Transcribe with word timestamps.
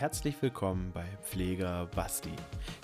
herzlich 0.00 0.40
willkommen 0.40 0.92
bei 0.94 1.04
Pfleger 1.22 1.84
Basti. 1.94 2.32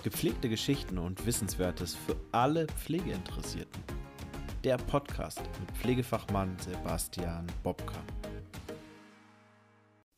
Gepflegte 0.03 0.51
Geschichten 0.51 0.99
und 0.99 1.25
Wissenswertes 1.25 1.95
für 1.95 2.15
alle 2.31 2.67
Pflegeinteressierten. 2.67 3.83
Der 4.65 4.77
Podcast 4.77 5.41
mit 5.59 5.71
Pflegefachmann 5.79 6.59
Sebastian 6.59 7.47
Bobka. 7.63 7.97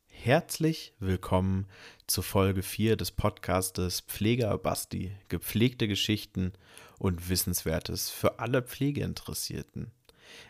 Herzlich 0.09 0.93
willkommen 0.99 1.69
zu 2.09 2.21
Folge 2.21 2.65
4 2.65 2.97
des 2.97 3.13
Podcastes 3.13 4.01
Pfleger 4.01 4.59
Basti. 4.59 5.13
Gepflegte 5.29 5.87
Geschichten 5.87 6.53
und 6.99 7.29
Wissenswertes 7.29 8.11
für 8.11 8.41
alle 8.41 8.61
Pflegeinteressierten. 8.61 9.93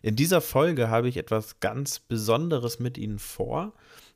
In 0.01 0.17
dieser 0.17 0.41
Folge 0.41 0.89
habe 0.89 1.11
ich 1.11 1.19
etwas 1.19 1.61
ganz 1.61 1.99
Besonderes 1.99 2.79
mit 2.79 2.97
Ihnen 2.97 3.19
vor 3.19 3.75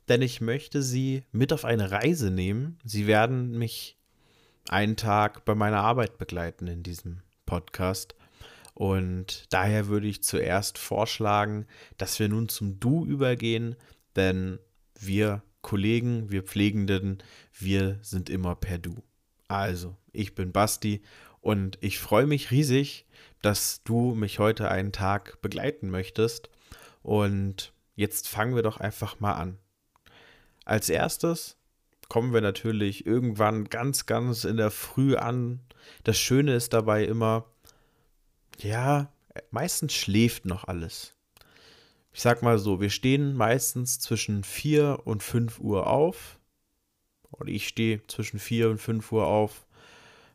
denn 0.09 0.21
ich 0.21 0.41
möchte 0.41 0.81
Sie 0.81 1.23
mit 1.31 1.53
auf 1.53 1.65
eine 1.65 1.91
Reise 1.91 2.31
nehmen. 2.31 2.77
Sie 2.83 3.07
werden 3.07 3.57
mich 3.57 3.97
einen 4.69 4.95
Tag 4.95 5.45
bei 5.45 5.55
meiner 5.55 5.81
Arbeit 5.81 6.17
begleiten 6.17 6.67
in 6.67 6.83
diesem 6.83 7.21
Podcast. 7.45 8.15
Und 8.73 9.45
daher 9.53 9.87
würde 9.87 10.07
ich 10.07 10.23
zuerst 10.23 10.77
vorschlagen, 10.77 11.67
dass 11.97 12.19
wir 12.19 12.27
nun 12.27 12.49
zum 12.49 12.79
Du 12.79 13.05
übergehen, 13.05 13.75
denn 14.15 14.59
wir 14.99 15.43
Kollegen, 15.61 16.31
wir 16.31 16.43
Pflegenden, 16.43 17.21
wir 17.57 17.99
sind 18.01 18.29
immer 18.29 18.55
per 18.55 18.79
Du. 18.79 19.03
Also, 19.47 19.95
ich 20.11 20.33
bin 20.35 20.51
Basti 20.51 21.03
und 21.41 21.77
ich 21.81 21.99
freue 21.99 22.25
mich 22.25 22.51
riesig, 22.51 23.05
dass 23.41 23.83
du 23.83 24.15
mich 24.15 24.39
heute 24.39 24.71
einen 24.71 24.91
Tag 24.91 25.41
begleiten 25.41 25.89
möchtest. 25.89 26.49
Und 27.01 27.73
jetzt 27.95 28.27
fangen 28.27 28.55
wir 28.55 28.63
doch 28.63 28.77
einfach 28.77 29.19
mal 29.19 29.33
an. 29.33 29.57
Als 30.65 30.89
erstes 30.89 31.57
kommen 32.09 32.33
wir 32.33 32.41
natürlich 32.41 33.05
irgendwann 33.05 33.65
ganz, 33.65 34.05
ganz 34.05 34.43
in 34.43 34.57
der 34.57 34.71
Früh 34.71 35.15
an. 35.15 35.59
Das 36.03 36.17
Schöne 36.17 36.55
ist 36.55 36.73
dabei 36.73 37.05
immer, 37.05 37.45
ja, 38.59 39.11
meistens 39.51 39.93
schläft 39.93 40.45
noch 40.45 40.65
alles. 40.65 41.13
Ich 42.13 42.21
sag 42.21 42.43
mal 42.43 42.59
so, 42.59 42.79
wir 42.79 42.91
stehen 42.91 43.35
meistens 43.35 43.99
zwischen 43.99 44.43
4 44.43 45.01
und 45.05 45.23
5 45.23 45.59
Uhr 45.59 45.87
auf. 45.87 46.39
Oder 47.31 47.49
ich 47.49 47.67
stehe 47.67 48.05
zwischen 48.05 48.37
4 48.37 48.69
und 48.69 48.77
5 48.77 49.11
Uhr 49.11 49.25
auf, 49.25 49.65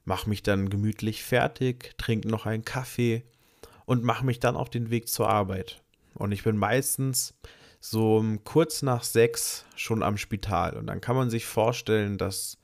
mache 0.04 0.28
mich 0.28 0.42
dann 0.42 0.70
gemütlich 0.70 1.22
fertig, 1.22 1.96
trinke 1.96 2.26
noch 2.26 2.46
einen 2.46 2.64
Kaffee 2.64 3.22
und 3.84 4.02
mache 4.02 4.26
mich 4.26 4.40
dann 4.40 4.56
auf 4.56 4.68
den 4.68 4.90
Weg 4.90 5.08
zur 5.08 5.28
Arbeit. 5.28 5.80
Und 6.14 6.32
ich 6.32 6.42
bin 6.42 6.56
meistens 6.56 7.34
so 7.80 8.24
kurz 8.44 8.82
nach 8.82 9.04
sechs 9.04 9.64
schon 9.76 10.02
am 10.02 10.16
Spital. 10.16 10.76
Und 10.76 10.86
dann 10.86 11.00
kann 11.00 11.16
man 11.16 11.30
sich 11.30 11.46
vorstellen, 11.46 12.18
dass 12.18 12.58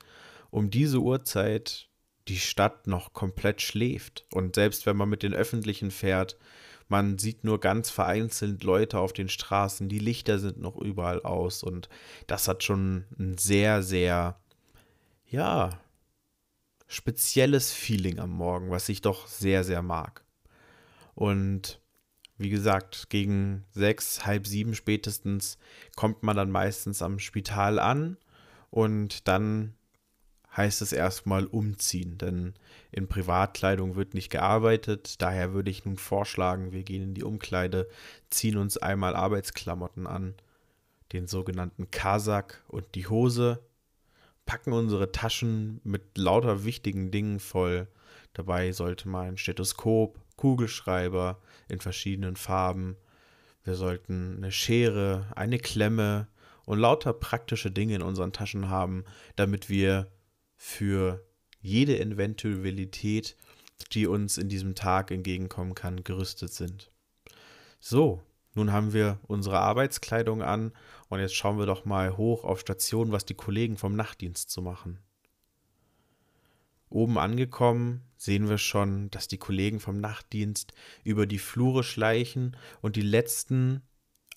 um 0.51 0.71
diese 0.71 0.99
Uhrzeit 0.99 1.89
die 2.29 2.39
Stadt 2.39 2.87
noch 2.87 3.13
komplett 3.13 3.61
schläft. 3.61 4.25
Und 4.33 4.55
selbst 4.55 4.87
wenn 4.87 4.97
man 4.97 5.09
mit 5.09 5.23
den 5.23 5.35
Öffentlichen 5.35 5.91
fährt, 5.91 6.37
man 6.89 7.19
sieht 7.19 7.45
nur 7.45 7.61
ganz 7.61 7.91
vereinzelt 7.91 8.63
Leute 8.63 8.99
auf 8.99 9.13
den 9.13 9.29
Straßen, 9.29 9.89
die 9.89 9.99
Lichter 9.99 10.39
sind 10.39 10.61
noch 10.61 10.77
überall 10.77 11.23
aus. 11.23 11.63
Und 11.63 11.89
das 12.27 12.49
hat 12.49 12.63
schon 12.63 13.05
ein 13.19 13.39
sehr, 13.39 13.83
sehr, 13.83 14.39
ja, 15.27 15.71
spezielles 16.87 17.73
Feeling 17.73 18.19
am 18.19 18.31
Morgen, 18.31 18.71
was 18.71 18.89
ich 18.89 19.01
doch 19.01 19.27
sehr, 19.27 19.65
sehr 19.65 19.83
mag. 19.83 20.25
Und 21.15 21.81
wie 22.37 22.51
gesagt, 22.51 23.11
gegen 23.11 23.65
sechs, 23.73 24.27
halb 24.27 24.47
sieben 24.47 24.75
spätestens 24.75 25.59
kommt 25.97 26.23
man 26.23 26.37
dann 26.37 26.51
meistens 26.51 27.03
am 27.03 27.19
Spital 27.19 27.79
an 27.79 28.17
und 28.71 29.29
dann 29.29 29.75
heißt 30.57 30.83
es 30.83 30.93
erstmal 30.93 31.47
umziehen, 31.47 32.19
denn 32.19 32.55
in 32.93 33.09
Privatkleidung 33.09 33.97
wird 33.97 34.15
nicht 34.15 34.31
gearbeitet. 34.31 35.21
Daher 35.21 35.53
würde 35.53 35.71
ich 35.71 35.85
nun 35.85 35.97
vorschlagen, 35.97 36.73
wir 36.73 36.85
gehen 36.85 37.03
in 37.03 37.15
die 37.15 37.25
Umkleide, 37.25 37.89
ziehen 38.31 38.57
uns 38.57 38.79
einmal 38.79 39.17
Arbeitsklamotten 39.17 40.07
an, 40.07 40.35
den 41.13 41.27
sogenannten 41.27 41.91
Kasak 41.91 42.63
und 42.69 42.95
die 42.95 43.07
Hose, 43.09 43.63
packen 44.47 44.73
unsere 44.73 45.11
Taschen 45.11 45.81
mit 45.85 46.19
lauter 46.19 46.65
wichtigen 46.65 47.11
Dingen 47.11 47.41
voll. 47.41 47.89
Dabei 48.33 48.73
sollte 48.73 49.09
mal 49.09 49.29
ein 49.29 49.39
Stethoskop, 49.39 50.21
Kugelschreiber 50.37 51.41
in 51.69 51.81
verschiedenen 51.81 52.37
Farben. 52.37 52.97
Wir 53.63 53.75
sollten 53.75 54.37
eine 54.37 54.53
Schere, 54.53 55.27
eine 55.35 55.59
Klemme 55.59 56.29
und 56.65 56.79
lauter 56.79 57.13
praktische 57.13 57.71
Dinge 57.71 57.97
in 57.97 58.03
unseren 58.03 58.33
Taschen 58.33 58.69
haben, 58.69 59.05
damit 59.37 59.69
wir 59.69 60.11
für 60.57 61.25
jede 61.61 61.99
Eventualität, 61.99 63.37
die 63.93 64.07
uns 64.07 64.39
in 64.39 64.49
diesem 64.49 64.75
Tag 64.75 65.11
entgegenkommen 65.11 65.75
kann, 65.75 66.05
gerüstet 66.05 66.53
sind. 66.53 66.91
So, 67.81 68.23
nun 68.55 68.73
haben 68.73 68.93
wir 68.93 69.19
unsere 69.27 69.59
Arbeitskleidung 69.59 70.43
an 70.43 70.73
und 71.09 71.21
jetzt 71.21 71.35
schauen 71.35 71.59
wir 71.59 71.67
doch 71.67 71.85
mal 71.85 72.17
hoch 72.17 72.45
auf 72.45 72.61
Station, 72.61 73.13
was 73.13 73.25
die 73.25 73.35
Kollegen 73.35 73.77
vom 73.77 73.97
Nachtdienst 73.97 74.51
zu 74.51 74.63
machen. 74.63 75.01
Oben 76.95 77.19
angekommen 77.19 78.03
sehen 78.17 78.49
wir 78.49 78.57
schon, 78.57 79.11
dass 79.11 79.27
die 79.27 79.37
Kollegen 79.37 79.81
vom 79.81 79.99
Nachtdienst 79.99 80.75
über 81.03 81.27
die 81.27 81.41
Flure 81.41 81.83
schleichen 81.83 82.57
und 82.83 82.95
die 82.95 83.03
letzten 83.03 83.83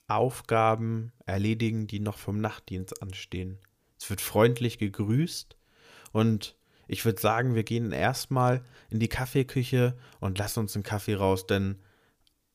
Aufgaben 0.08 1.12
erledigen, 1.28 1.86
die 1.86 2.00
noch 2.00 2.18
vom 2.18 2.42
Nachtdienst 2.42 3.00
anstehen. 3.04 3.60
Es 4.00 4.10
wird 4.10 4.22
freundlich 4.22 4.80
gegrüßt 4.80 5.56
und 6.14 6.58
ich 6.88 7.06
würde 7.06 7.22
sagen, 7.22 7.54
wir 7.54 7.64
gehen 7.64 7.92
erstmal 7.92 8.66
in 8.90 9.00
die 9.00 9.08
Kaffeeküche 9.08 9.96
und 10.20 10.40
lassen 10.40 10.62
uns 10.62 10.74
einen 10.74 10.84
Kaffee 10.84 11.14
raus, 11.14 11.46
denn 11.46 11.78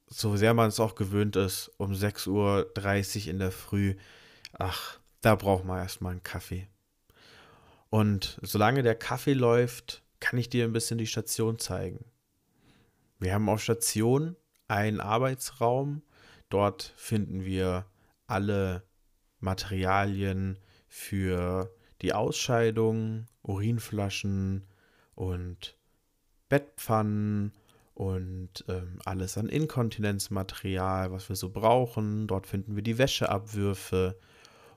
so 0.08 0.36
sehr 0.36 0.52
man 0.52 0.66
es 0.66 0.80
auch 0.80 0.96
gewöhnt 0.96 1.36
ist, 1.36 1.70
um 1.76 1.92
6.30 1.92 2.28
Uhr 2.28 3.30
in 3.30 3.38
der 3.38 3.52
Früh, 3.52 3.94
ach, 4.52 4.98
da 5.20 5.36
braucht 5.36 5.64
man 5.64 5.78
erstmal 5.78 6.10
einen 6.10 6.24
Kaffee. 6.24 6.66
Und 7.92 8.38
solange 8.40 8.82
der 8.82 8.94
Kaffee 8.94 9.34
läuft, 9.34 10.02
kann 10.18 10.38
ich 10.38 10.48
dir 10.48 10.64
ein 10.64 10.72
bisschen 10.72 10.96
die 10.96 11.06
Station 11.06 11.58
zeigen. 11.58 12.06
Wir 13.18 13.34
haben 13.34 13.50
auf 13.50 13.62
Station 13.62 14.34
einen 14.66 14.98
Arbeitsraum. 14.98 16.00
Dort 16.48 16.94
finden 16.96 17.44
wir 17.44 17.84
alle 18.26 18.82
Materialien 19.40 20.58
für 20.88 21.70
die 22.00 22.14
Ausscheidung, 22.14 23.26
Urinflaschen 23.42 24.66
und 25.14 25.76
Bettpfannen 26.48 27.52
und 27.92 28.64
ähm, 28.68 29.00
alles 29.04 29.36
an 29.36 29.50
Inkontinenzmaterial, 29.50 31.12
was 31.12 31.28
wir 31.28 31.36
so 31.36 31.50
brauchen. 31.50 32.26
Dort 32.26 32.46
finden 32.46 32.74
wir 32.74 32.82
die 32.82 32.96
Wäscheabwürfe, 32.96 34.18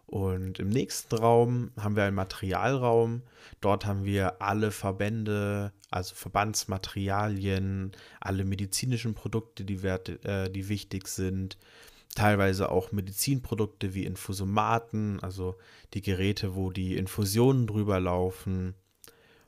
und 0.08 0.60
im 0.60 0.70
nächsten 0.70 1.16
Raum 1.16 1.72
haben 1.80 1.96
wir 1.96 2.04
einen 2.04 2.16
Materialraum. 2.16 3.24
Dort 3.60 3.86
haben 3.86 4.06
wir 4.06 4.42
alle 4.42 4.72
Verbände, 4.72 5.74
also 5.90 6.14
Verbandsmaterialien, 6.14 7.92
alle 8.20 8.46
medizinischen 8.46 9.16
Produkte, 9.16 9.66
die, 9.66 9.82
wert, 9.82 10.10
äh, 10.26 10.50
die 10.50 10.70
wichtig 10.70 11.08
sind. 11.08 11.58
Teilweise 12.14 12.70
auch 12.72 12.92
Medizinprodukte 12.92 13.94
wie 13.94 14.06
Infusomaten, 14.06 15.20
also 15.22 15.58
die 15.94 16.02
Geräte, 16.02 16.56
wo 16.56 16.70
die 16.70 16.96
Infusionen 16.98 17.66
drüber 17.66 18.00
laufen. 18.00 18.76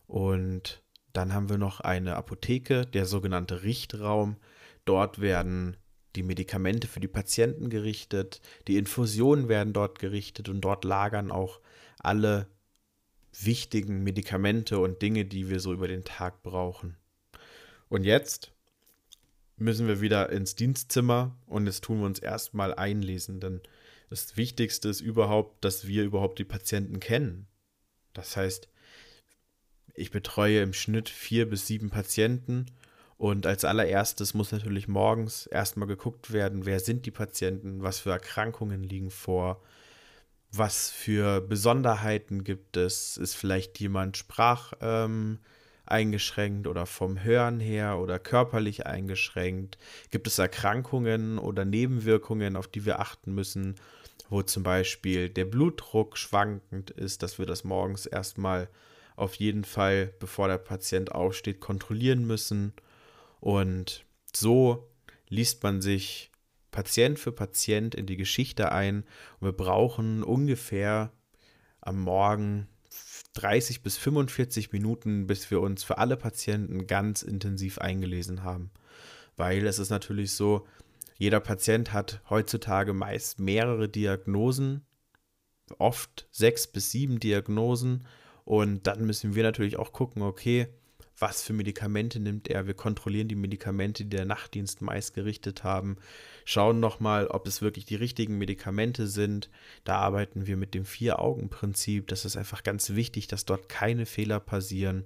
Und 0.07 0.81
dann 1.13 1.34
haben 1.34 1.50
wir 1.50 1.57
noch 1.57 1.81
eine 1.81 2.16
Apotheke, 2.16 2.85
der 2.85 3.06
sogenannte 3.06 3.63
Richtraum. 3.63 4.38
Dort 4.85 5.22
werden 5.22 5.78
die 6.17 6.23
Medikamente 6.23 6.88
für 6.88 7.00
die 7.00 7.07
Patienten 7.07 7.69
gerichtet, 7.69 8.41
die 8.67 8.78
Infusionen 8.78 9.47
werden 9.47 9.72
dort 9.72 10.00
gerichtet 10.00 10.50
und 10.50 10.61
dort 10.61 10.83
lagern 10.83 11.31
auch 11.31 11.61
alle 12.00 12.47
wichtigen 13.39 14.03
Medikamente 14.03 14.80
und 14.80 15.01
Dinge, 15.01 15.25
die 15.25 15.50
wir 15.50 15.59
so 15.59 15.74
über 15.74 15.88
den 15.88 16.03
Tag 16.03 16.42
brauchen. 16.42 16.97
Und 17.88 18.03
jetzt 18.03 18.51
müssen 19.57 19.88
wir 19.88 20.01
wieder 20.01 20.31
ins 20.31 20.56
Dienstzimmer 20.56 21.38
und 21.45 21.68
jetzt 21.68 21.83
tun 21.83 22.00
wir 22.00 22.07
uns 22.07 22.19
erstmal 22.19 22.74
einlesen, 22.74 23.39
denn 23.39 23.62
das 24.09 24.38
Wichtigste 24.38 24.89
ist 24.89 25.01
überhaupt, 25.01 25.63
dass 25.63 25.86
wir 25.88 26.03
überhaupt 26.03 26.39
die 26.39 26.45
Patienten 26.45 27.00
kennen. 27.00 27.47
Das 28.13 28.36
heißt, 28.36 28.69
ich 29.94 30.12
betreue 30.12 30.62
im 30.62 30.74
Schnitt 30.74 31.09
vier 31.09 31.50
bis 31.50 31.68
sieben 31.68 31.89
Patienten 31.89 32.65
und 33.18 33.48
als 33.48 33.66
allererstes 33.66 34.34
muss 34.34 34.52
natürlich 34.52 34.88
morgens 34.88 35.48
erstmal 35.48 35.88
geguckt 35.88 36.31
werden, 36.31 36.66
wer 36.66 36.80
sind 36.80 37.06
die 37.06 37.12
Patienten, 37.12 37.81
was 37.81 38.00
für 38.00 38.12
Erkrankungen 38.12 38.84
liegen 38.84 39.10
vor, 39.10 39.62
was 40.52 40.90
für 40.90 41.42
Besonderheiten 41.42 42.44
gibt 42.44 42.78
es, 42.78 43.18
ist 43.18 43.36
vielleicht 43.36 43.80
jemand 43.80 44.18
sprach 44.18 44.74
ähm, 44.81 45.40
eingeschränkt 45.86 46.68
oder 46.68 46.86
vom 46.86 47.24
Hören 47.24 47.60
her 47.60 47.98
oder 47.98 48.19
körperlich 48.19 48.86
eingeschränkt, 48.86 49.78
gibt 50.12 50.28
es 50.28 50.38
Erkrankungen 50.38 51.40
oder 51.40 51.66
Nebenwirkungen, 51.66 52.56
auf 52.56 52.68
die 52.68 52.86
wir 52.86 53.00
achten 53.00 53.34
müssen, 53.34 53.75
wo 54.30 54.42
zum 54.42 54.64
Beispiel 54.64 55.30
der 55.30 55.46
Blutdruck 55.46 56.18
schwankend 56.18 56.92
ist, 56.92 57.24
dass 57.24 57.40
wir 57.40 57.46
das 57.46 57.64
morgens 57.64 58.06
erstmal 58.06 58.69
auf 59.16 59.36
jeden 59.36 59.64
Fall, 59.64 60.14
bevor 60.19 60.48
der 60.48 60.60
Patient 60.60 61.12
aufsteht, 61.12 61.60
kontrollieren 61.60 62.28
müssen. 62.28 62.74
Und 63.39 64.06
so 64.36 64.89
liest 65.30 65.63
man 65.63 65.81
sich 65.81 66.31
Patient 66.72 67.18
für 67.18 67.31
Patient 67.31 67.95
in 67.95 68.06
die 68.06 68.18
Geschichte 68.18 68.72
ein. 68.72 69.04
Und 69.39 69.48
wir 69.48 69.54
brauchen 69.54 70.24
ungefähr 70.24 71.12
am 71.81 72.01
Morgen 72.01 72.68
30 73.34 73.84
bis 73.84 73.98
45 73.98 74.72
Minuten, 74.72 75.28
bis 75.28 75.50
wir 75.51 75.62
uns 75.62 75.84
für 75.84 75.98
alle 75.98 76.18
Patienten 76.18 76.88
ganz 76.88 77.22
intensiv 77.22 77.78
eingelesen 77.78 78.44
haben. 78.44 78.72
Weil 79.36 79.66
es 79.68 79.80
ist 79.80 79.90
natürlich 79.90 80.33
so, 80.33 80.66
jeder 81.18 81.40
Patient 81.40 81.94
hat 81.94 82.22
heutzutage 82.30 82.94
meist 82.94 83.40
mehrere 83.40 83.90
Diagnosen, 83.90 84.86
oft 85.78 86.28
sechs 86.31 86.68
bis 86.68 86.92
sieben 86.92 87.19
Diagnosen. 87.19 88.06
Und 88.45 88.88
dann 88.88 89.06
müssen 89.06 89.36
wir 89.36 89.44
natürlich 89.44 89.78
auch 89.78 89.92
gucken, 89.92 90.22
okay, 90.22 90.68
was 91.19 91.44
für 91.44 91.54
Medikamente 91.54 92.19
nimmt 92.19 92.48
er. 92.48 92.68
Wir 92.68 92.74
kontrollieren 92.74 93.28
die 93.28 93.36
Medikamente, 93.36 94.04
die 94.04 94.16
der 94.16 94.25
Nachtdienst 94.25 94.81
meist 94.81 95.14
gerichtet 95.14 95.64
haben, 95.64 95.98
schauen 96.46 96.80
nochmal, 96.80 97.28
ob 97.28 97.48
es 97.48 97.62
wirklich 97.62 97.86
die 97.86 97.96
richtigen 97.96 98.38
Medikamente 98.38 99.08
sind. 99.08 99.50
Da 99.84 99.98
arbeiten 99.98 100.48
wir 100.48 100.58
mit 100.58 100.74
dem 100.74 100.86
Vier-Augen-Prinzip. 100.86 102.08
Das 102.08 102.25
ist 102.25 102.38
einfach 102.38 102.64
ganz 102.64 102.92
wichtig, 102.92 103.28
dass 103.28 103.46
dort 103.46 103.69
keine 103.69 104.06
Fehler 104.06 104.40
passieren. 104.40 105.06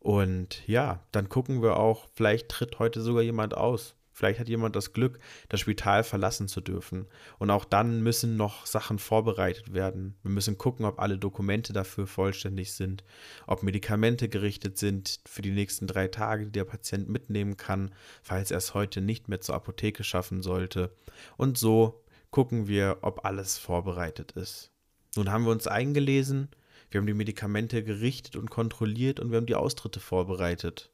Und 0.00 0.66
ja, 0.66 1.00
dann 1.12 1.28
gucken 1.28 1.62
wir 1.62 1.76
auch, 1.78 2.08
vielleicht 2.14 2.48
tritt 2.50 2.78
heute 2.78 3.00
sogar 3.00 3.22
jemand 3.22 3.56
aus. 3.56 3.94
Vielleicht 4.14 4.38
hat 4.38 4.48
jemand 4.48 4.76
das 4.76 4.92
Glück, 4.92 5.18
das 5.48 5.60
Spital 5.60 6.04
verlassen 6.04 6.46
zu 6.46 6.60
dürfen. 6.60 7.06
Und 7.38 7.50
auch 7.50 7.64
dann 7.64 8.02
müssen 8.02 8.36
noch 8.36 8.64
Sachen 8.64 9.00
vorbereitet 9.00 9.74
werden. 9.74 10.14
Wir 10.22 10.30
müssen 10.30 10.56
gucken, 10.56 10.86
ob 10.86 11.00
alle 11.00 11.18
Dokumente 11.18 11.72
dafür 11.72 12.06
vollständig 12.06 12.72
sind, 12.72 13.02
ob 13.48 13.64
Medikamente 13.64 14.28
gerichtet 14.28 14.78
sind 14.78 15.18
für 15.26 15.42
die 15.42 15.50
nächsten 15.50 15.88
drei 15.88 16.06
Tage, 16.06 16.46
die 16.46 16.52
der 16.52 16.64
Patient 16.64 17.08
mitnehmen 17.08 17.56
kann, 17.56 17.90
falls 18.22 18.52
er 18.52 18.58
es 18.58 18.72
heute 18.72 19.00
nicht 19.00 19.28
mehr 19.28 19.40
zur 19.40 19.56
Apotheke 19.56 20.04
schaffen 20.04 20.42
sollte. 20.42 20.94
Und 21.36 21.58
so 21.58 22.04
gucken 22.30 22.68
wir, 22.68 22.98
ob 23.02 23.24
alles 23.24 23.58
vorbereitet 23.58 24.32
ist. 24.32 24.70
Nun 25.16 25.30
haben 25.30 25.44
wir 25.44 25.52
uns 25.52 25.66
eingelesen, 25.66 26.48
wir 26.90 27.00
haben 27.00 27.06
die 27.06 27.14
Medikamente 27.14 27.82
gerichtet 27.82 28.36
und 28.36 28.50
kontrolliert 28.50 29.18
und 29.18 29.30
wir 29.30 29.38
haben 29.38 29.46
die 29.46 29.56
Austritte 29.56 29.98
vorbereitet. 29.98 30.92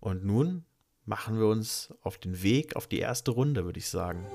Und 0.00 0.24
nun 0.24 0.64
machen 1.08 1.38
wir 1.38 1.46
uns 1.46 1.88
auf 2.02 2.18
den 2.18 2.42
Weg 2.42 2.76
auf 2.76 2.86
die 2.86 2.98
erste 2.98 3.30
Runde, 3.30 3.64
würde 3.64 3.78
ich 3.78 3.88
sagen. 3.88 4.26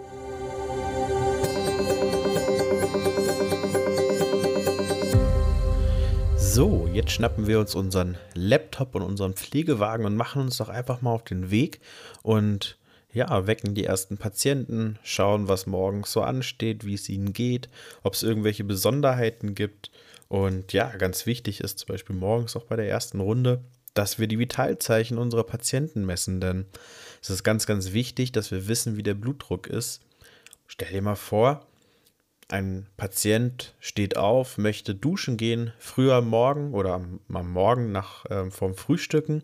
So, 6.36 6.90
jetzt 6.92 7.12
schnappen 7.12 7.46
wir 7.48 7.60
uns 7.60 7.76
unseren 7.76 8.18
Laptop 8.34 8.96
und 8.96 9.04
unseren 9.04 9.34
Pflegewagen 9.34 10.06
und 10.06 10.16
machen 10.16 10.42
uns 10.42 10.58
doch 10.58 10.70
einfach 10.70 11.02
mal 11.02 11.12
auf 11.12 11.24
den 11.24 11.52
Weg 11.52 11.80
und 12.24 12.78
ja, 13.12 13.46
wecken 13.46 13.76
die 13.76 13.86
ersten 13.86 14.18
Patienten, 14.18 14.98
schauen, 15.04 15.48
was 15.48 15.68
morgens 15.68 16.12
so 16.12 16.22
ansteht, 16.22 16.84
wie 16.84 16.96
es 16.96 17.08
ihnen 17.08 17.34
geht, 17.34 17.70
ob 18.02 18.16
es 18.16 18.24
irgendwelche 18.24 18.64
Besonderheiten 18.64 19.54
gibt. 19.54 19.92
Und 20.28 20.74
ja, 20.74 20.90
ganz 20.98 21.28
wichtig 21.28 21.60
ist 21.60 21.78
zum 21.78 21.88
Beispiel 21.88 22.16
morgens 22.16 22.56
auch 22.56 22.64
bei 22.64 22.76
der 22.76 22.90
ersten 22.90 23.20
Runde, 23.20 23.62
dass 23.94 24.20
wir 24.20 24.28
die 24.28 24.40
Vitalzeichen 24.40 25.18
unserer 25.18 25.44
Patienten 25.44 26.06
messen, 26.06 26.42
denn 26.42 26.66
es 27.22 27.30
ist 27.30 27.44
ganz, 27.44 27.66
ganz 27.66 27.94
wichtig, 27.94 28.32
dass 28.32 28.52
wir 28.52 28.68
wissen, 28.68 28.98
wie 28.98 29.04
der 29.04 29.14
Blutdruck 29.14 29.68
ist. 29.68 30.02
Stell 30.68 30.92
dir 30.92 31.02
mal 31.02 31.16
vor, 31.16 31.68
ein 32.48 32.88
Patient 32.98 33.74
steht 33.80 34.18
auf, 34.18 34.58
möchte 34.58 34.96
duschen 34.96 35.38
gehen, 35.38 35.74
früher 35.80 36.16
am 36.16 36.30
Morgen 36.30 36.74
oder 36.74 36.94
am, 36.94 37.20
am 37.32 37.52
Morgen 37.52 37.92
nach, 37.92 38.26
äh, 38.26 38.50
vom 38.52 38.76
Frühstücken. 38.76 39.44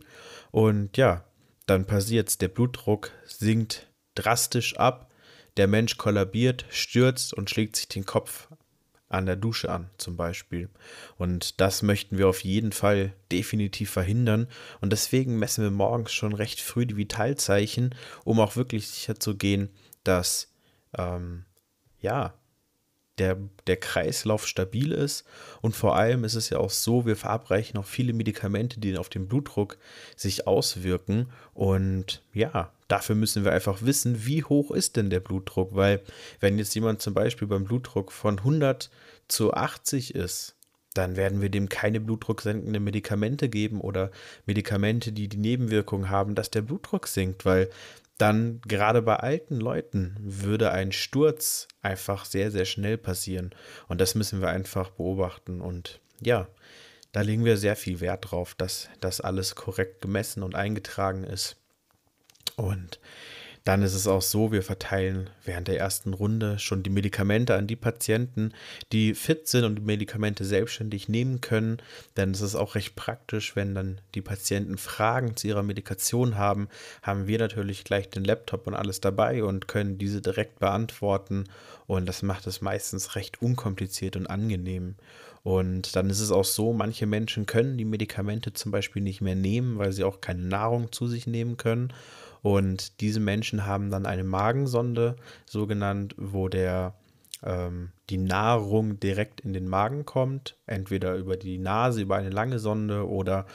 Und 0.52 0.98
ja, 0.98 1.24
dann 1.66 1.86
passiert 1.86 2.30
es, 2.30 2.38
der 2.38 2.50
Blutdruck 2.50 3.12
sinkt 3.26 3.88
drastisch 4.16 4.78
ab, 4.78 5.12
der 5.58 5.68
Mensch 5.68 5.98
kollabiert, 5.98 6.66
stürzt 6.70 7.34
und 7.34 7.50
schlägt 7.50 7.76
sich 7.76 7.88
den 7.88 8.06
Kopf 8.06 8.48
an 9.10 9.26
der 9.26 9.36
Dusche 9.36 9.72
an, 9.72 9.90
zum 9.98 10.16
Beispiel. 10.16 10.70
Und 11.18 11.60
das 11.60 11.82
möchten 11.82 12.18
wir 12.18 12.28
auf 12.28 12.44
jeden 12.44 12.72
Fall 12.72 13.14
definitiv 13.32 13.90
verhindern. 13.90 14.48
Und 14.82 14.92
deswegen 14.92 15.40
messen 15.40 15.64
wir 15.64 15.72
morgens 15.72 16.14
schon 16.14 16.34
recht 16.34 16.62
früh 16.62 16.86
die 16.86 16.98
Vitalzeichen, 16.98 17.96
um 18.24 18.40
auch 18.40 18.56
wirklich 18.56 18.88
sicher 18.88 19.20
zu 19.20 19.36
gehen, 19.36 19.70
dass 20.04 20.54
ähm, 20.98 21.46
ja, 22.00 22.34
der, 23.20 23.38
der 23.68 23.78
Kreislauf 23.78 24.48
stabil 24.48 24.92
ist. 24.92 25.26
Und 25.62 25.76
vor 25.76 25.96
allem 25.96 26.24
ist 26.24 26.36
es 26.36 26.50
ja 26.50 26.58
auch 26.58 26.70
so, 26.70 27.06
wir 27.06 27.16
verabreichen 27.16 27.78
auch 27.80 27.86
viele 27.86 28.14
Medikamente, 28.14 28.80
die 28.80 28.98
auf 28.98 29.10
den 29.10 29.28
Blutdruck 29.28 29.78
sich 30.16 30.48
auswirken. 30.48 31.30
Und 31.54 32.24
ja, 32.34 32.72
dafür 32.88 33.16
müssen 33.16 33.44
wir 33.44 33.52
einfach 33.52 33.82
wissen, 33.82 34.26
wie 34.26 34.44
hoch 34.44 34.72
ist 34.72 34.96
denn 34.96 35.10
der 35.10 35.20
Blutdruck, 35.20 35.76
weil 35.76 36.02
wenn 36.40 36.58
jetzt 36.58 36.74
jemand 36.76 37.02
zum 37.02 37.14
Beispiel 37.14 37.48
beim 37.48 37.66
Blutdruck 37.66 38.12
von 38.12 38.40
100 38.40 38.90
zu 39.28 39.54
80 39.54 40.16
ist, 40.16 40.56
dann 40.96 41.16
werden 41.16 41.42
wir 41.42 41.50
dem 41.50 41.70
keine 41.70 42.00
blutdrucksenkenden 42.00 42.84
Medikamente 42.84 43.48
geben 43.48 43.80
oder 43.80 44.12
Medikamente, 44.46 45.12
die 45.12 45.28
die 45.28 45.38
Nebenwirkung 45.38 46.10
haben, 46.10 46.34
dass 46.36 46.50
der 46.50 46.64
Blutdruck 46.64 47.08
sinkt, 47.08 47.46
weil 47.46 47.70
dann 48.20 48.60
gerade 48.68 49.02
bei 49.02 49.16
alten 49.16 49.60
Leuten 49.60 50.16
würde 50.20 50.72
ein 50.72 50.92
Sturz 50.92 51.70
einfach 51.82 52.26
sehr, 52.26 52.52
sehr 52.52 52.66
schnell 52.66 52.98
passieren. 52.98 53.52
Und 53.88 54.02
das 54.02 54.14
müssen 54.14 54.42
wir 54.42 54.50
einfach 54.50 54.92
beobachten. 54.92 55.62
Und 55.62 56.02
ja, 56.22 56.48
da 57.14 57.22
legen 57.22 57.46
wir 57.46 57.56
sehr 57.56 57.78
viel 57.78 58.02
Wert 58.02 58.30
drauf, 58.30 58.56
dass 58.56 58.90
das 59.00 59.22
alles 59.22 59.56
korrekt 59.56 60.02
gemessen 60.02 60.44
und 60.44 60.54
eingetragen 60.54 61.24
ist. 61.24 61.56
Und 62.58 63.00
dann 63.64 63.84
ist 63.84 63.94
es 63.94 64.08
auch 64.08 64.22
so, 64.22 64.52
wir 64.52 64.64
verteilen 64.64 65.30
während 65.44 65.68
der 65.68 65.80
ersten 65.80 66.14
Runde 66.14 66.60
schon 66.60 66.84
die 66.84 66.90
Medikamente 66.90 67.56
an 67.56 67.68
die 67.68 67.76
Patienten, 67.76 68.54
die 68.92 69.14
fit 69.14 69.48
sind 69.48 69.66
und 69.66 69.76
die 69.76 69.82
Medikamente 69.82 70.46
selbstständig 70.46 71.10
nehmen 71.10 71.42
können. 71.42 71.78
Denn 72.18 72.32
es 72.32 72.42
ist 72.42 72.56
auch 72.56 72.76
recht 72.76 72.96
praktisch, 72.96 73.56
wenn 73.56 73.76
dann 73.76 74.02
die 74.16 74.22
Patienten 74.22 74.78
Fragen 74.78 75.36
zu 75.36 75.48
ihrer 75.48 75.64
Medikation 75.64 76.38
haben, 76.38 76.70
haben 77.02 77.28
wir 77.28 77.40
natürlich 77.40 77.84
gleich 77.84 78.10
den 78.10 78.24
Laptop 78.24 78.68
und 78.68 78.74
alles 78.74 79.02
dabei 79.02 79.44
und 79.44 79.68
können 79.68 79.98
diese 79.98 80.22
direkt 80.22 80.60
beantworten. 80.60 81.46
Und 81.88 82.08
das 82.08 82.22
macht 82.22 82.48
es 82.48 82.62
meistens 82.62 83.16
recht 83.16 83.42
unkompliziert 83.42 84.16
und 84.16 84.28
angenehm. 84.28 84.96
Und 85.44 85.96
dann 85.96 86.10
ist 86.10 86.20
es 86.20 86.32
auch 86.32 86.44
so, 86.44 86.74
manche 86.74 87.06
Menschen 87.06 87.46
können 87.46 87.78
die 87.78 87.86
Medikamente 87.86 88.54
zum 88.54 88.72
Beispiel 88.72 89.02
nicht 89.02 89.22
mehr 89.22 89.36
nehmen, 89.36 89.78
weil 89.78 89.92
sie 89.92 90.04
auch 90.04 90.22
keine 90.22 90.44
Nahrung 90.44 90.92
zu 90.92 91.08
sich 91.08 91.28
nehmen 91.28 91.58
können. 91.58 91.94
Und 92.42 93.02
diese 93.02 93.20
Menschen 93.20 93.66
haben 93.66 93.90
dann 93.90 94.06
eine 94.06 94.24
Magensonde, 94.24 95.16
so 95.46 95.68
genannt, 95.68 96.16
wo 96.18 96.48
der 96.48 96.94
ähm, 97.44 97.92
die 98.10 98.18
Nahrung 98.18 99.00
direkt 99.00 99.42
in 99.42 99.54
den 99.54 99.68
Magen 99.68 100.06
kommt, 100.06 100.58
entweder 100.66 101.16
über 101.16 101.38
die 101.38 101.58
Nase, 101.58 102.02
über 102.02 102.16
eine 102.16 102.30
lange 102.30 102.60
Sonde 102.60 103.08
oder 103.08 103.46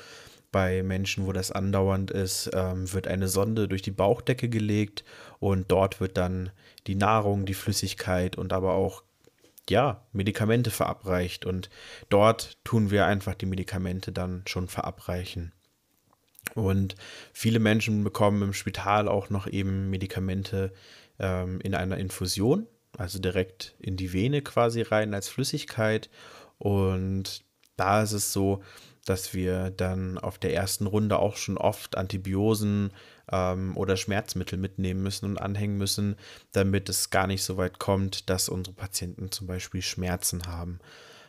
bei 0.53 0.83
Menschen, 0.83 1.26
wo 1.26 1.33
das 1.33 1.50
andauernd 1.50 2.11
ist, 2.11 2.50
ähm, 2.55 2.93
wird 2.93 3.09
eine 3.09 3.29
Sonde 3.29 3.67
durch 3.67 3.83
die 3.83 3.91
Bauchdecke 3.91 4.49
gelegt 4.49 5.05
und 5.41 5.71
dort 5.71 6.00
wird 6.00 6.17
dann 6.17 6.50
die 6.87 6.95
Nahrung, 6.95 7.45
die 7.45 7.55
Flüssigkeit 7.55 8.37
und 8.37 8.53
aber 8.53 8.75
auch 8.75 9.03
ja, 9.69 10.03
Medikamente 10.12 10.71
verabreicht 10.71 11.47
und 11.47 11.71
dort 12.09 12.59
tun 12.64 12.91
wir 12.91 13.07
einfach 13.07 13.35
die 13.35 13.47
Medikamente 13.47 14.12
dann 14.12 14.43
schon 14.47 14.69
verabreichen. 14.69 15.53
Und 16.55 16.95
viele 17.33 17.59
Menschen 17.59 18.05
bekommen 18.05 18.43
im 18.43 18.53
Spital 18.53 19.09
auch 19.09 19.31
noch 19.31 19.47
eben 19.47 19.91
Medikamente 19.91 20.73
ähm, 21.19 21.61
in 21.61 21.75
einer 21.75 21.99
Infusion, 21.99 22.67
also 22.97 23.19
direkt 23.19 23.75
in 23.79 23.97
die 23.97 24.13
Vene 24.13 24.43
quasi 24.43 24.83
rein 24.83 25.15
als 25.15 25.29
Flüssigkeit. 25.29 26.11
Und 26.59 27.45
da 27.77 28.03
ist 28.03 28.13
es 28.13 28.33
so, 28.33 28.63
dass 29.05 29.35
wir 29.35 29.71
dann 29.71 30.19
auf 30.19 30.39
der 30.39 30.55
ersten 30.55 30.87
Runde 30.87 31.19
auch 31.19 31.37
schon 31.37 31.59
oft 31.59 31.97
Antibiosen 31.97 32.91
ähm, 33.31 33.77
oder 33.77 33.97
Schmerzmittel 33.97 34.59
mitnehmen 34.59 35.03
müssen 35.03 35.27
und 35.27 35.39
anhängen 35.39 35.77
müssen, 35.77 36.17
damit 36.53 36.89
es 36.89 37.11
gar 37.11 37.27
nicht 37.27 37.43
so 37.43 37.57
weit 37.57 37.79
kommt, 37.79 38.31
dass 38.31 38.49
unsere 38.49 38.75
Patienten 38.75 39.31
zum 39.31 39.47
Beispiel 39.47 39.83
Schmerzen 39.83 40.47
haben. 40.47 40.79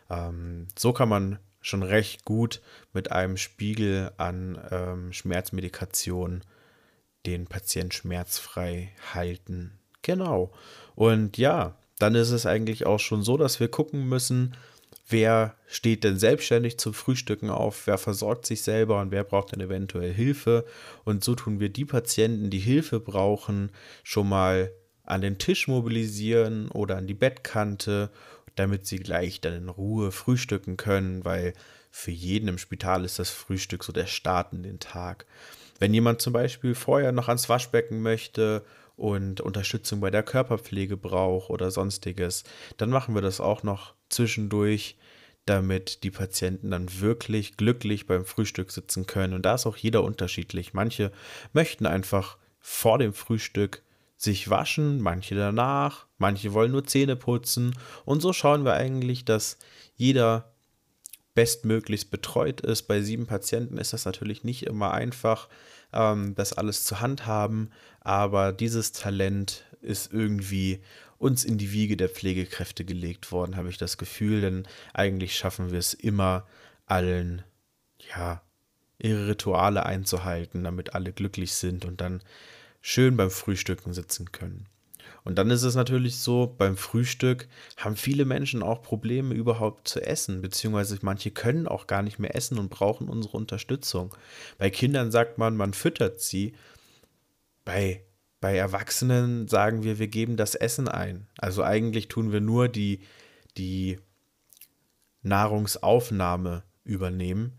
Ähm, 0.10 0.68
so 0.78 0.94
kann 0.94 1.10
man 1.10 1.40
schon 1.66 1.82
recht 1.82 2.26
gut 2.26 2.62
mit 2.94 3.12
einem 3.12 3.38
Spiegel 3.38 4.12
an 4.18 4.62
ähm, 4.70 5.12
Schmerzmedikation 5.12 6.44
den 7.26 7.48
Patient 7.48 7.92
schmerzfrei 7.92 8.92
halten. 9.16 9.80
Genau. 10.04 10.54
Und 10.94 11.40
ja, 11.40 11.76
dann 11.98 12.14
ist 12.14 12.30
es 12.30 12.46
eigentlich 12.46 12.86
auch 12.86 13.00
schon 13.00 13.24
so, 13.24 13.36
dass 13.36 13.60
wir 13.60 13.68
gucken 13.68 14.08
müssen, 14.08 14.56
wer 15.10 15.56
steht 15.66 16.04
denn 16.04 16.20
selbstständig 16.20 16.78
zum 16.78 16.94
Frühstücken 16.94 17.50
auf, 17.50 17.88
wer 17.88 17.98
versorgt 17.98 18.46
sich 18.46 18.62
selber 18.62 19.02
und 19.02 19.10
wer 19.10 19.24
braucht 19.24 19.54
dann 19.54 19.62
eventuell 19.62 20.14
Hilfe. 20.14 20.66
Und 21.04 21.24
so 21.24 21.34
tun 21.34 21.60
wir 21.60 21.70
die 21.70 21.86
Patienten, 21.86 22.52
die 22.52 22.60
Hilfe 22.60 23.00
brauchen, 23.00 23.72
schon 24.04 24.30
mal 24.30 24.72
an 25.04 25.22
den 25.22 25.40
Tisch 25.40 25.68
mobilisieren 25.68 26.70
oder 26.70 26.98
an 26.98 27.08
die 27.08 27.14
Bettkante, 27.16 28.12
damit 28.56 28.86
sie 28.86 28.98
gleich 28.98 29.42
dann 29.42 29.54
in 29.54 29.70
Ruhe 29.70 30.12
frühstücken 30.12 30.78
können, 30.78 31.26
weil 31.26 31.54
für 31.92 32.12
jeden 32.12 32.48
im 32.48 32.58
Spital 32.58 33.06
ist 33.06 33.20
das 33.20 33.30
Frühstück 33.30 33.84
so 33.84 33.94
der 33.94 34.08
Start 34.08 34.54
in 34.54 34.64
den 34.64 34.80
Tag. 34.80 35.26
Wenn 35.80 35.94
jemand 35.94 36.22
zum 36.22 36.34
Beispiel 36.34 36.76
vorher 36.76 37.12
noch 37.12 37.28
ans 37.28 37.50
Waschbecken 37.50 38.02
möchte 38.02 38.66
und 38.96 39.42
Unterstützung 39.42 40.00
bei 40.00 40.10
der 40.10 40.24
Körperpflege 40.24 40.98
braucht 40.98 41.50
oder 41.50 41.72
sonstiges, 41.72 42.44
dann 42.78 42.90
machen 42.90 43.14
wir 43.14 43.22
das 43.22 43.42
auch 43.42 43.64
noch 43.64 43.94
zwischendurch, 44.10 44.98
damit 45.46 46.04
die 46.04 46.12
Patienten 46.12 46.72
dann 46.72 47.00
wirklich 47.00 47.58
glücklich 47.58 48.08
beim 48.08 48.26
Frühstück 48.26 48.72
sitzen 48.72 49.06
können. 49.06 49.34
Und 49.34 49.46
da 49.46 49.56
ist 49.56 49.66
auch 49.66 49.78
jeder 49.78 50.04
unterschiedlich. 50.04 50.74
Manche 50.74 51.12
möchten 51.54 51.86
einfach 51.86 52.38
vor 52.60 52.98
dem 52.98 53.14
Frühstück 53.14 53.84
sich 54.18 54.50
waschen, 54.50 55.02
manche 55.02 55.36
danach, 55.36 56.08
manche 56.18 56.54
wollen 56.54 56.72
nur 56.72 56.86
Zähne 56.86 57.16
putzen. 57.16 57.76
Und 58.06 58.22
so 58.22 58.34
schauen 58.34 58.66
wir 58.66 58.74
eigentlich, 58.74 59.26
dass 59.26 59.58
jeder 59.96 60.52
bestmöglichst 61.34 62.10
betreut 62.12 62.62
ist. 62.62 62.84
Bei 62.84 63.02
sieben 63.02 63.28
Patienten 63.28 63.78
ist 63.78 63.94
das 63.94 64.06
natürlich 64.06 64.44
nicht 64.44 64.64
immer 64.64 64.94
einfach, 64.94 65.50
ähm, 65.94 66.34
das 66.36 66.54
alles 66.54 66.86
zu 66.86 67.02
handhaben, 67.02 67.72
aber 68.00 68.54
dieses 68.54 68.94
Talent 68.94 69.64
ist 69.82 70.12
irgendwie 70.12 70.82
uns 71.18 71.44
in 71.44 71.58
die 71.58 71.72
Wiege 71.72 71.98
der 71.98 72.10
Pflegekräfte 72.10 72.86
gelegt 72.86 73.32
worden, 73.32 73.56
habe 73.56 73.70
ich 73.70 73.78
das 73.78 73.98
Gefühl, 73.98 74.42
denn 74.42 74.68
eigentlich 74.94 75.36
schaffen 75.36 75.72
wir 75.72 75.80
es 75.80 75.94
immer 75.94 76.48
allen, 76.86 77.44
ja, 78.16 78.42
ihre 78.98 79.28
Rituale 79.28 79.86
einzuhalten, 79.86 80.64
damit 80.64 80.94
alle 80.94 81.12
glücklich 81.12 81.54
sind 81.54 81.86
und 81.86 82.02
dann 82.02 82.22
schön 82.88 83.18
beim 83.18 83.32
Frühstücken 83.32 83.94
sitzen 83.94 84.32
können. 84.32 84.68
Und 85.24 85.40
dann 85.40 85.50
ist 85.50 85.64
es 85.64 85.74
natürlich 85.74 86.18
so, 86.18 86.54
beim 86.56 86.78
Frühstück 86.78 87.48
haben 87.78 87.96
viele 87.96 88.26
Menschen 88.26 88.62
auch 88.62 88.84
Probleme 88.84 89.34
überhaupt 89.34 89.88
zu 89.88 90.02
essen, 90.06 90.44
beziehungsweise 90.44 91.00
manche 91.02 91.32
können 91.32 91.68
auch 91.68 91.88
gar 91.88 92.04
nicht 92.04 92.20
mehr 92.20 92.36
essen 92.36 92.60
und 92.60 92.70
brauchen 92.70 93.10
unsere 93.10 93.38
Unterstützung. 93.38 94.14
Bei 94.60 94.70
Kindern 94.70 95.10
sagt 95.10 95.40
man, 95.40 95.58
man 95.58 95.74
füttert 95.74 96.22
sie. 96.22 96.54
Bei, 97.64 98.04
bei 98.40 98.56
Erwachsenen 98.56 99.48
sagen 99.48 99.82
wir, 99.82 99.98
wir 99.98 100.08
geben 100.08 100.38
das 100.38 100.54
Essen 100.54 100.88
ein. 100.88 101.26
Also 101.40 101.64
eigentlich 101.64 102.08
tun 102.08 102.32
wir 102.32 102.40
nur 102.40 102.68
die, 102.68 103.00
die 103.58 103.98
Nahrungsaufnahme 105.24 106.62
übernehmen. 106.84 107.58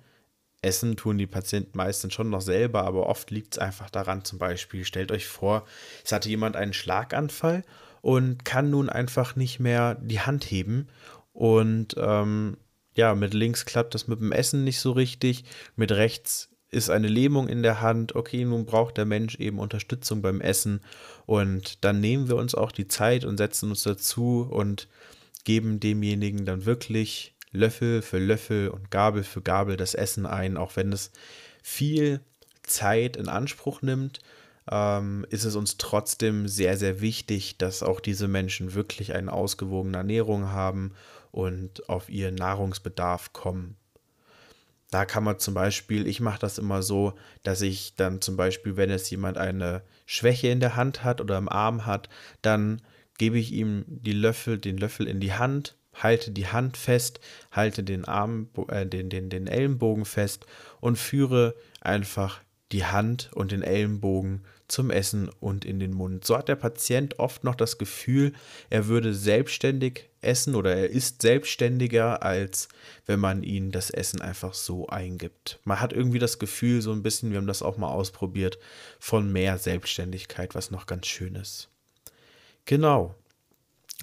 Essen 0.63 0.97
tun 0.97 1.19
die 1.19 1.27
Patienten 1.27 1.77
meistens 1.77 2.15
schon 2.15 2.31
noch 2.31 2.41
selber, 2.41 2.85
aber 2.85 3.07
oft 3.07 3.31
liegt 3.31 3.55
es 3.55 3.59
einfach 3.59 3.91
daran, 3.91 4.25
zum 4.25 4.39
Beispiel, 4.39 4.85
stellt 4.85 5.13
euch 5.13 5.27
vor, 5.27 5.67
es 6.05 6.13
hatte 6.13 6.29
jemand 6.29 6.57
einen 6.57 6.73
Schlaganfall 6.73 7.63
und 8.01 8.45
kann 8.45 8.71
nun 8.71 8.89
einfach 8.89 9.37
nicht 9.37 9.61
mehr 9.61 9.97
die 9.97 10.21
Hand 10.21 10.45
heben. 10.45 10.89
Und 11.33 11.95
ähm, 11.99 12.57
ja, 12.95 13.15
mit 13.15 13.35
links 13.35 13.65
klappt 13.65 13.95
das 13.95 14.09
mit 14.09 14.21
dem 14.21 14.33
Essen 14.33 14.65
nicht 14.65 14.81
so 14.81 14.93
richtig, 14.93 15.45
mit 15.77 15.93
rechts 15.93 16.51
ist 16.71 16.91
eine 16.91 17.09
Lähmung 17.09 17.49
in 17.49 17.63
der 17.63 17.81
Hand, 17.81 18.17
okay, 18.17 18.45
nun 18.45 18.67
braucht 18.67 18.97
der 18.97 19.05
Mensch 19.05 19.37
eben 19.37 19.59
Unterstützung 19.59 20.21
beim 20.21 20.41
Essen. 20.41 20.81
Und 21.25 21.85
dann 21.85 22.01
nehmen 22.01 22.29
wir 22.29 22.37
uns 22.37 22.55
auch 22.55 22.73
die 22.73 22.89
Zeit 22.89 23.25
und 23.25 23.39
setzen 23.39 23.71
uns 23.71 23.83
dazu 23.83 24.47
und 24.51 24.89
geben 25.45 25.79
demjenigen 25.79 26.45
dann 26.45 26.67
wirklich 26.67 27.36
Löffel 27.57 28.03
für 28.03 28.19
Löffel 28.19 28.69
und 28.69 28.91
Gabel 28.91 29.25
für 29.25 29.43
Gabel 29.43 29.77
das 29.77 29.95
Essen 29.95 30.27
ein, 30.27 30.57
auch 30.57 30.77
wenn 30.77 30.93
es 30.93 31.11
viel 31.63 32.21
Zeit 32.63 33.17
in 33.17 33.29
Anspruch 33.29 33.83
nimmt, 33.83 34.21
ähm, 34.71 35.27
ist 35.31 35.45
es 35.45 35.57
uns 35.57 35.77
trotzdem 35.79 36.49
sehr, 36.49 36.77
sehr 36.77 37.01
wichtig, 37.01 37.59
dass 37.59 37.83
auch 37.83 38.01
diese 38.01 38.29
Menschen 38.29 38.75
wirklich 38.75 39.15
eine 39.15 39.33
ausgewogene 39.33 39.99
Ernährung 39.99 40.51
haben 40.51 40.93
und 41.31 41.89
auf 41.89 42.09
ihren 42.09 42.35
Nahrungsbedarf 42.35 43.33
kommen. 43.33 43.77
Da 44.91 45.05
kann 45.05 45.25
man 45.25 45.39
zum 45.39 45.55
Beispiel, 45.55 46.07
ich 46.07 46.21
mache 46.21 46.39
das 46.39 46.59
immer 46.59 46.83
so, 46.83 47.15
dass 47.43 47.61
ich 47.61 47.97
dann 47.97 48.21
zum 48.21 48.37
Beispiel, 48.37 48.77
wenn 48.77 48.91
es 48.91 49.11
jemand 49.11 49.37
eine 49.37 49.83
Schwäche 50.07 50.49
in 50.49 50.61
der 50.61 50.77
Hand 50.77 51.03
hat 51.03 51.21
oder 51.21 51.39
im 51.39 51.49
Arm 51.49 51.87
hat, 51.87 52.09
dann 52.43 52.81
gebe 53.19 53.39
ich 53.39 53.53
ihm 53.53 53.85
die 53.87 54.13
Löffel, 54.13 54.59
den 54.59 54.79
Löffel 54.79 55.09
in 55.09 55.21
die 55.21 55.35
Hand 55.35 55.76
halte 56.03 56.31
die 56.31 56.49
Hand 56.49 56.77
fest, 56.77 57.21
halte 57.51 57.83
den 57.83 58.05
Arm, 58.05 58.49
äh, 58.69 58.87
den, 58.87 59.09
den, 59.09 59.31
den 59.31 59.47
Ellenbogen 59.47 60.05
fest 60.05 60.47
und 60.81 60.97
führe 60.97 61.55
einfach 61.81 62.41
die 62.73 62.85
Hand 62.85 63.31
und 63.33 63.53
den 63.53 63.63
Ellenbogen 63.63 64.43
zum 64.69 64.91
Essen 64.91 65.29
und 65.41 65.65
in 65.65 65.79
den 65.79 65.93
Mund. 65.93 66.25
So 66.25 66.37
hat 66.37 66.49
der 66.49 66.57
Patient 66.57 67.19
oft 67.21 67.45
noch 67.45 67.55
das 67.55 67.79
Gefühl, 67.79 68.33
er 68.71 68.89
würde 68.89 69.15
selbstständig 69.15 70.09
essen 70.21 70.57
oder 70.57 70.75
er 70.75 70.91
ist 70.91 71.23
selbstständiger, 71.23 72.25
als 72.25 72.69
wenn 73.07 73.21
man 73.21 73.45
ihn 73.45 73.71
das 73.71 73.91
Essen 73.91 74.21
einfach 74.21 74.55
so 74.55 74.89
eingibt. 74.89 75.61
Man 75.65 75.81
hat 75.81 75.93
irgendwie 75.93 76.19
das 76.19 76.41
Gefühl, 76.41 76.83
so 76.83 76.91
ein 76.91 77.05
bisschen, 77.05 77.31
wir 77.31 77.39
haben 77.39 77.47
das 77.47 77.63
auch 77.63 77.77
mal 77.77 77.91
ausprobiert, 77.91 78.59
von 78.99 79.33
mehr 79.33 79.59
Selbstständigkeit, 79.59 80.57
was 80.57 80.73
noch 80.73 80.87
ganz 80.87 81.07
schön 81.07 81.37
ist. 81.37 81.69
Genau. 82.65 83.15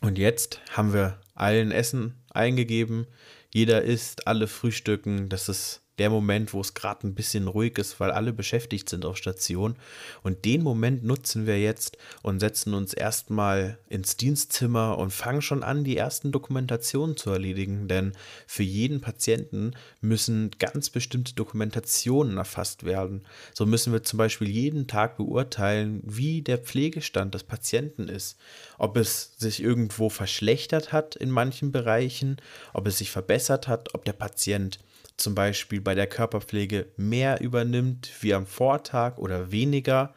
Und 0.04 0.18
jetzt 0.18 0.60
haben 0.72 0.92
wir 0.92 1.22
allen 1.34 1.72
Essen 1.72 2.22
eingegeben. 2.30 3.08
Jeder 3.54 3.84
isst, 3.84 4.28
alle 4.28 4.48
frühstücken. 4.48 5.30
Das 5.30 5.48
ist 5.48 5.83
der 6.00 6.10
Moment, 6.10 6.54
wo 6.54 6.62
es 6.62 6.74
gerade 6.74 7.08
ein 7.08 7.14
bisschen 7.14 7.48
ruhig 7.48 7.78
ist, 7.78 8.00
weil 8.00 8.12
alle 8.12 8.34
beschäftigt 8.34 8.90
sind 8.90 9.06
auf 9.06 9.18
Station. 9.18 9.76
Und 10.24 10.46
den 10.46 10.64
Moment 10.64 11.04
nutzen 11.04 11.46
wir 11.46 11.60
jetzt 11.60 11.98
und 12.24 12.40
setzen 12.40 12.74
uns 12.74 12.94
erstmal 12.94 13.78
ins 13.90 14.18
Dienstzimmer 14.18 14.98
und 14.98 15.12
fangen 15.12 15.42
schon 15.42 15.62
an, 15.62 15.84
die 15.84 15.98
ersten 15.98 16.32
Dokumentationen 16.32 17.16
zu 17.16 17.30
erledigen. 17.30 17.88
Denn 17.88 18.14
für 18.48 18.64
jeden 18.64 19.02
Patienten 19.02 19.72
müssen 20.02 20.52
ganz 20.58 20.90
bestimmte 20.90 21.36
Dokumentationen 21.36 22.38
erfasst 22.38 22.86
werden. 22.86 23.22
So 23.54 23.68
müssen 23.68 23.94
wir 23.94 24.04
zum 24.04 24.18
Beispiel 24.18 24.50
jeden 24.50 24.88
Tag 24.88 25.18
beurteilen, 25.18 26.02
wie 26.04 26.42
der 26.42 26.58
Pflegestand 26.58 27.36
des 27.36 27.44
Patienten 27.44 28.08
ist. 28.08 28.38
Ob 28.80 28.98
es 28.98 29.34
sich 29.38 29.62
irgendwo 29.62 30.10
verschlechtert 30.10 30.92
hat 30.92 31.16
in 31.16 31.30
manchen 31.30 31.72
Bereichen, 31.72 32.38
ob 32.74 32.88
es 32.88 32.98
sich 32.98 33.12
verbessert 33.12 33.68
hat, 33.68 33.94
ob 33.94 34.06
der 34.06 34.14
Patient 34.14 34.80
zum 35.18 35.36
Beispiel 35.36 35.82
bei 35.82 35.96
der 35.96 36.08
Körperpflege 36.08 36.88
mehr 36.98 37.42
übernimmt 37.42 38.12
wie 38.22 38.34
am 38.34 38.46
Vortag 38.46 39.18
oder 39.18 39.52
weniger, 39.52 40.14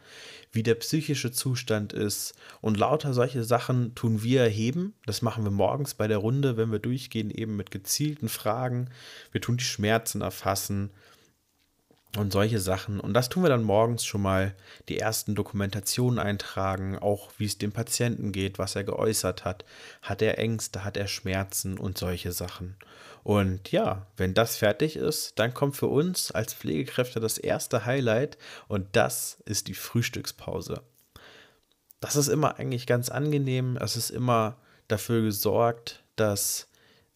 wie 0.53 0.63
der 0.63 0.75
psychische 0.77 1.33
Zustand 1.33 1.93
ist 1.93 2.35
und 2.61 2.79
lauter 2.79 3.13
solche 3.13 3.45
Sachen 3.45 3.95
tun 3.95 4.23
wir 4.23 4.41
erheben. 4.41 4.95
Das 5.05 5.21
machen 5.23 5.45
wir 5.45 5.51
morgens 5.51 5.95
bei 5.95 6.09
der 6.09 6.19
Runde, 6.19 6.57
wenn 6.57 6.73
wir 6.73 6.79
durchgehen, 6.79 7.31
eben 7.31 7.57
mit 7.57 7.71
gezielten 7.71 8.29
Fragen. 8.29 8.89
Wir 9.33 9.41
tun 9.41 9.59
die 9.59 9.65
Schmerzen 9.65 10.23
erfassen 10.23 10.91
und 12.17 12.33
solche 12.33 12.61
Sachen. 12.61 13.01
Und 13.01 13.15
das 13.15 13.29
tun 13.29 13.43
wir 13.43 13.49
dann 13.49 13.63
morgens 13.63 14.05
schon 14.05 14.23
mal 14.23 14.55
die 14.89 14.99
ersten 14.99 15.35
Dokumentationen 15.35 16.19
eintragen, 16.19 16.99
auch 16.99 17.31
wie 17.39 17.47
es 17.47 17.59
dem 17.59 17.73
Patienten 17.73 18.33
geht, 18.33 18.59
was 18.59 18.77
er 18.77 18.85
geäußert 18.85 19.45
hat. 19.45 19.65
Hat 20.03 20.23
er 20.23 20.39
Ängste, 20.39 20.85
hat 20.85 20.97
er 20.97 21.09
Schmerzen 21.09 21.79
und 21.79 21.99
solche 21.99 22.33
Sachen. 22.33 22.77
Und 23.23 23.73
ja, 23.73 24.07
wenn 24.17 24.35
das 24.35 24.57
fertig 24.57 24.97
ist, 24.97 25.39
dann 25.39 25.53
kommt 25.53 25.75
für 25.77 25.89
uns 25.89 26.31
als 26.31 26.55
Pflegekräfte 26.55 27.19
das 27.19 27.39
erste 27.39 27.85
Highlight 27.85 28.39
und 28.69 28.87
das 28.93 29.39
ist 29.47 29.67
die 29.67 29.75
Frühstückspause. 29.75 30.83
Das 31.99 32.15
ist 32.15 32.29
immer 32.29 32.59
eigentlich 32.61 32.87
ganz 32.87 33.09
angenehm. 33.09 33.77
Es 33.81 33.97
ist 33.97 34.11
immer 34.11 34.59
dafür 34.87 35.23
gesorgt, 35.23 36.05
dass 36.15 36.69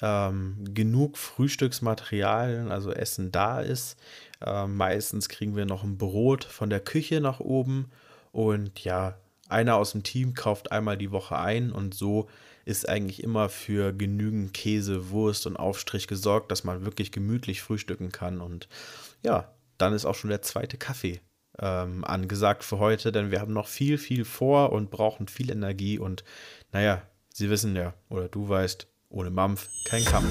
ähm, 0.03 0.57
genug 0.75 1.17
Frühstücksmaterial, 1.17 2.71
also 2.71 2.93
Essen 2.93 3.31
da 3.31 3.61
ist. 3.61 3.97
Ähm, 4.45 4.77
meistens 4.77 5.29
kriegen 5.29 5.57
wir 5.57 5.67
noch 5.67 5.83
ein 5.83 5.99
Brot 5.99 6.45
von 6.45 6.71
der 6.71 6.81
Küche 6.81 7.21
nach 7.21 7.41
oben 7.41 7.91
und 8.33 8.85
ja, 8.85 9.17
einer 9.49 9.77
aus 9.77 9.93
dem 9.93 10.03
Team 10.03 10.35
kauft 10.35 10.73
einmal 10.73 10.97
die 10.97 11.11
Woche 11.11 11.39
ein 11.39 11.73
und 11.73 11.95
so 11.95 12.29
ist 12.65 12.89
eigentlich 12.89 13.23
immer 13.23 13.49
für 13.49 13.93
genügend 13.93 14.55
Käse, 14.55 15.11
Wurst 15.11 15.47
und 15.47 15.57
Aufstrich 15.57 16.07
gesorgt, 16.07 16.53
dass 16.53 16.65
man 16.65 16.85
wirklich 16.85 17.11
gemütlich 17.11 17.63
frühstücken 17.63 18.13
kann. 18.13 18.41
Und 18.41 18.69
ja, 19.23 19.51
dann 19.79 19.93
ist 19.93 20.05
auch 20.05 20.15
schon 20.15 20.31
der 20.31 20.43
zweite 20.43 20.77
Kaffee 20.77 21.21
ähm, 21.59 22.05
angesagt 22.05 22.63
für 22.63 22.79
heute, 22.79 23.13
denn 23.13 23.31
wir 23.31 23.41
haben 23.41 23.53
noch 23.53 23.67
viel, 23.67 23.99
viel 23.99 24.25
vor 24.25 24.73
und 24.73 24.91
brauchen 24.91 25.27
viel 25.27 25.51
Energie. 25.51 25.99
Und 25.99 26.23
naja, 26.73 27.03
Sie 27.33 27.51
wissen 27.51 27.75
ja, 27.77 27.95
oder 28.09 28.29
du 28.29 28.49
weißt, 28.49 28.87
ohne 29.09 29.31
Mampf 29.31 29.69
kein 29.85 30.05
Kampf. 30.05 30.31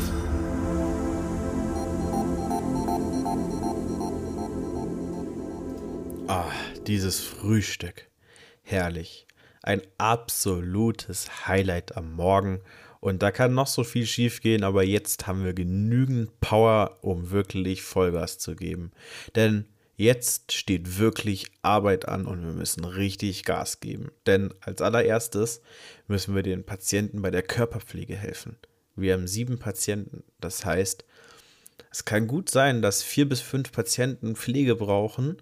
Ah, 6.29 6.51
dieses 6.85 7.21
Frühstück. 7.21 8.07
Herrlich 8.61 9.25
ein 9.63 9.81
absolutes 9.97 11.47
Highlight 11.47 11.97
am 11.97 12.13
Morgen. 12.13 12.61
Und 12.99 13.23
da 13.23 13.31
kann 13.31 13.55
noch 13.55 13.65
so 13.65 13.83
viel 13.83 14.05
schief 14.05 14.39
gehen, 14.39 14.63
aber 14.63 14.83
jetzt 14.83 15.25
haben 15.25 15.43
wir 15.43 15.53
genügend 15.53 16.39
Power, 16.39 16.99
um 17.01 17.31
wirklich 17.31 17.81
Vollgas 17.81 18.37
zu 18.37 18.55
geben. 18.55 18.91
Denn 19.35 19.65
Jetzt 19.95 20.53
steht 20.53 20.99
wirklich 20.99 21.47
Arbeit 21.63 22.07
an 22.07 22.25
und 22.25 22.45
wir 22.45 22.53
müssen 22.53 22.85
richtig 22.85 23.43
Gas 23.43 23.79
geben. 23.79 24.11
Denn 24.27 24.53
als 24.61 24.83
allererstes 24.83 25.61
müssen 26.07 26.35
wir 26.35 26.43
den 26.43 26.63
Patienten 26.63 27.23
bei 27.23 27.31
der 27.31 27.41
Körperpflege 27.41 28.15
helfen. 28.15 28.55
Wir 28.95 29.13
haben 29.13 29.27
sieben 29.27 29.57
Patienten. 29.57 30.23
Das 30.39 30.63
heißt, 30.63 31.03
es 31.91 32.05
kann 32.05 32.27
gut 32.27 32.49
sein, 32.49 32.81
dass 32.81 33.03
vier 33.03 33.27
bis 33.27 33.41
fünf 33.41 33.73
Patienten 33.73 34.35
Pflege 34.37 34.75
brauchen. 34.75 35.41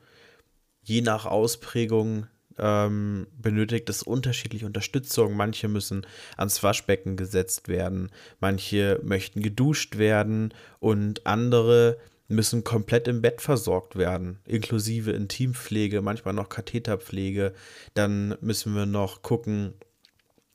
Je 0.88 1.02
nach 1.02 1.26
Ausprägung 1.26 2.28
ähm, 2.58 3.28
benötigt 3.38 3.90
es 3.90 4.04
unterschiedliche 4.04 4.66
Unterstützung. 4.66 5.36
Manche 5.36 5.68
müssen 5.68 6.08
ans 6.38 6.64
Waschbecken 6.64 7.18
gesetzt 7.18 7.68
werden, 7.68 8.10
manche 8.40 8.98
möchten 9.04 9.42
geduscht 9.42 9.98
werden 9.98 10.54
und 10.80 11.28
andere 11.28 11.98
müssen 12.30 12.64
komplett 12.64 13.10
im 13.10 13.22
Bett 13.22 13.42
versorgt 13.42 13.98
werden, 13.98 14.40
inklusive 14.46 15.12
Intimpflege, 15.12 16.02
manchmal 16.02 16.34
noch 16.34 16.48
Katheterpflege. 16.48 17.52
Dann 17.94 18.38
müssen 18.40 18.74
wir 18.74 18.86
noch 18.86 19.22
gucken, 19.24 19.74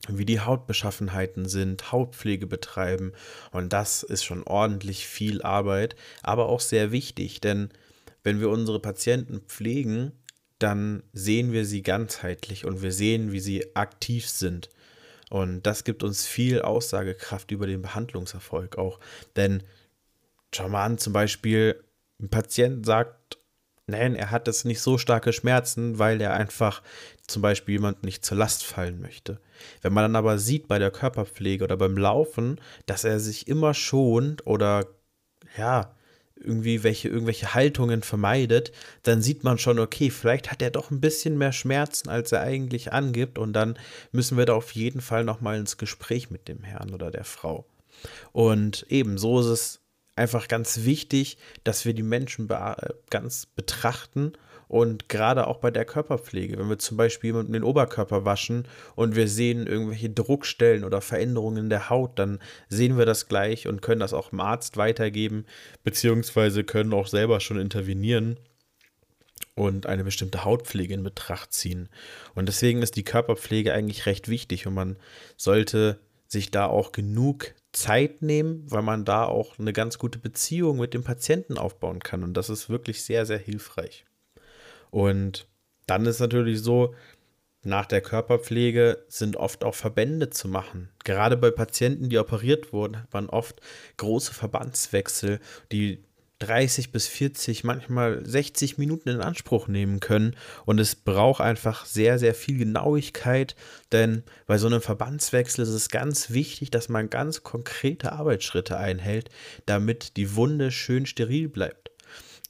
wie 0.09 0.25
die 0.25 0.41
Hautbeschaffenheiten 0.41 1.47
sind, 1.47 1.93
Hautpflege 1.93 2.47
betreiben. 2.47 3.13
Und 3.51 3.75
das 3.75 4.03
ist 4.03 4.25
schon 4.25 4.45
ordentlich 4.45 5.07
viel 5.07 5.43
Arbeit, 5.43 5.95
aber 6.23 6.49
auch 6.49 6.61
sehr 6.61 6.91
wichtig, 6.91 7.43
denn 7.43 7.69
wenn 8.25 8.41
wir 8.41 8.51
unsere 8.51 8.81
Patienten 8.81 9.41
pflegen, 9.41 10.13
dann 10.63 11.03
sehen 11.13 11.53
wir 11.53 11.65
sie 11.65 11.83
ganzheitlich 11.83 12.65
und 12.65 12.83
wir 12.83 12.93
sehen, 12.93 13.33
wie 13.33 13.41
sie 13.41 13.75
aktiv 13.77 14.29
sind. 14.29 14.69
Und 15.31 15.63
das 15.63 15.85
gibt 15.85 16.03
uns 16.03 16.27
viel 16.27 16.61
Aussagekraft 16.61 17.51
über 17.51 17.67
den 17.67 17.83
Behandlungserfolg 17.83 18.77
auch. 18.77 19.01
Denn 19.37 19.63
schau 20.55 20.69
mal 20.69 20.85
an, 20.85 20.99
zum 20.99 21.13
Beispiel, 21.13 21.83
ein 22.21 22.29
Patient 22.29 22.85
sagt, 22.85 23.39
nein, 23.87 24.15
er 24.15 24.31
hat 24.31 24.47
jetzt 24.47 24.65
nicht 24.65 24.81
so 24.81 24.99
starke 24.99 25.33
Schmerzen, 25.33 25.99
weil 25.99 26.21
er 26.21 26.35
einfach 26.35 26.83
zum 27.27 27.43
Beispiel 27.43 27.77
jemand 27.77 28.03
nicht 28.05 28.25
zur 28.25 28.37
Last 28.37 28.65
fallen 28.65 29.01
möchte. 29.01 29.41
Wenn 29.81 29.93
man 29.93 30.05
dann 30.05 30.17
aber 30.17 30.39
sieht 30.39 30.69
bei 30.69 30.79
der 30.79 30.91
Körperpflege 30.91 31.65
oder 31.65 31.77
beim 31.77 31.97
Laufen, 31.97 32.61
dass 32.87 33.05
er 33.05 33.19
sich 33.19 33.49
immer 33.49 33.75
schont 33.75 34.47
oder 34.47 34.87
ja, 35.57 35.95
irgendwie 36.45 36.83
welche, 36.83 37.09
irgendwelche 37.09 37.55
Haltungen 37.55 38.03
vermeidet, 38.03 38.73
dann 39.03 39.23
sieht 39.23 39.45
man 39.45 39.59
schon, 39.59 39.79
okay, 39.79 40.11
vielleicht 40.11 40.51
hat 40.51 40.63
er 40.63 40.71
doch 40.71 40.91
ein 40.91 41.01
bisschen 41.01 41.39
mehr 41.39 41.53
Schmerzen, 41.53 42.09
als 42.09 42.33
er 42.33 42.43
eigentlich 42.43 42.93
angibt 42.93 43.39
und 43.39 43.53
dann 43.53 43.79
müssen 44.13 44.37
wir 44.37 44.47
da 44.47 44.55
auf 44.55 44.73
jeden 44.73 45.01
Fall 45.01 45.25
nochmal 45.25 45.59
ins 45.59 45.77
Gespräch 45.77 46.31
mit 46.31 46.49
dem 46.49 46.63
Herrn 46.63 46.93
oder 46.93 47.11
der 47.11 47.25
Frau. 47.25 47.67
Und 48.33 48.87
eben 48.89 49.19
so 49.19 49.41
ist 49.41 49.47
es 49.47 49.81
einfach 50.17 50.49
ganz 50.49 50.85
wichtig, 50.85 51.39
dass 51.65 51.85
wir 51.85 51.95
die 51.95 52.03
Menschen 52.03 52.49
be 52.49 52.77
ganz 53.11 53.47
betrachten 53.47 54.33
und 54.73 55.11
gerade 55.11 55.49
auch 55.49 55.59
bei 55.59 55.71
der 55.71 55.85
Körperpflege, 55.85 56.57
wenn 56.57 56.71
wir 56.71 56.79
zum 56.79 56.97
Beispiel 56.97 57.29
jemanden 57.29 57.53
den 57.53 57.63
Oberkörper 57.63 58.25
waschen 58.25 58.67
und 58.95 59.15
wir 59.17 59.29
sehen 59.29 59.67
irgendwelche 59.67 60.09
Druckstellen 60.09 60.85
oder 60.85 61.03
Veränderungen 61.03 61.65
in 61.65 61.69
der 61.69 61.91
Haut, 61.91 62.19
dann 62.19 62.39
sehen 62.71 62.97
wir 62.97 63.05
das 63.05 63.29
gleich 63.29 63.69
und 63.69 63.83
können 63.83 64.01
das 64.01 64.15
auch 64.15 64.31
dem 64.31 64.41
Arzt 64.41 64.79
weitergeben, 64.79 65.45
beziehungsweise 65.85 66.65
können 66.65 66.95
auch 66.95 67.07
selber 67.07 67.41
schon 67.41 67.61
intervenieren 67.61 68.39
und 69.55 69.85
eine 69.85 70.05
bestimmte 70.05 70.47
Hautpflege 70.47 70.95
in 70.95 71.03
Betracht 71.03 71.53
ziehen. 71.53 71.91
Und 72.35 72.47
deswegen 72.47 72.81
ist 72.81 72.97
die 72.97 73.05
Körperpflege 73.05 73.75
eigentlich 73.75 74.07
recht 74.07 74.31
wichtig 74.31 74.67
und 74.67 74.73
man 74.73 74.97
sollte 75.37 76.01
sich 76.29 76.51
da 76.51 76.65
auch 76.65 76.93
genug 76.93 77.53
Zeit 77.73 78.23
nehmen, 78.23 78.65
weil 78.71 78.81
man 78.81 79.05
da 79.05 79.27
auch 79.27 79.59
eine 79.59 79.75
ganz 79.75 79.99
gute 79.99 80.19
Beziehung 80.19 80.79
mit 80.79 80.95
dem 80.95 81.05
Patienten 81.05 81.59
aufbauen 81.59 81.99
kann. 82.01 82.25
Und 82.25 82.39
das 82.39 82.49
ist 82.49 82.71
wirklich 82.71 83.03
sehr, 83.03 83.27
sehr 83.27 83.37
hilfreich. 83.37 84.07
Und 84.93 85.49
dann 85.87 86.07
ist 86.07 86.21
natürlich 86.21 86.61
so, 86.61 86.95
nach 87.65 87.87
der 87.87 88.03
Körperpflege 88.03 89.05
sind 89.09 89.37
oft 89.37 89.65
auch 89.65 89.75
Verbände 89.75 90.31
zu 90.31 90.49
machen. 90.49 90.91
Gerade 91.05 91.37
bei 91.37 91.51
Patienten, 91.51 92.09
die 92.09 92.19
operiert 92.19 92.73
wurden, 92.73 92.99
hat 92.99 93.13
man 93.13 93.29
oft 93.29 93.61
große 93.97 94.35
Verbandswechsel, 94.35 95.41
die 95.71 96.05
30 96.41 96.91
bis 96.91 97.07
40, 97.07 97.63
manchmal 97.63 98.27
60 98.27 98.77
Minuten 98.77 99.09
in 99.09 99.21
Anspruch 99.21 99.69
nehmen 99.69 100.01
können. 100.01 100.37
Und 100.67 100.81
es 100.81 100.97
braucht 100.97 101.41
einfach 101.41 101.87
sehr, 101.87 102.19
sehr 102.19 102.35
viel 102.35 102.59
Genauigkeit, 102.59 103.55
denn 103.93 104.25
bei 104.47 104.59
so 104.59 104.67
einem 104.67 104.83
Verbandswechsel 104.83 105.63
ist 105.63 105.71
es 105.71 105.89
ganz 105.89 106.31
wichtig, 106.31 106.71
dass 106.71 106.89
man 106.89 107.11
ganz 107.11 107.45
konkrete 107.45 108.13
Arbeitsschritte 108.13 108.77
einhält, 108.77 109.31
damit 109.67 110.17
die 110.17 110.35
Wunde 110.35 110.73
schön 110.73 111.07
steril 111.07 111.49
bleibt. 111.49 111.92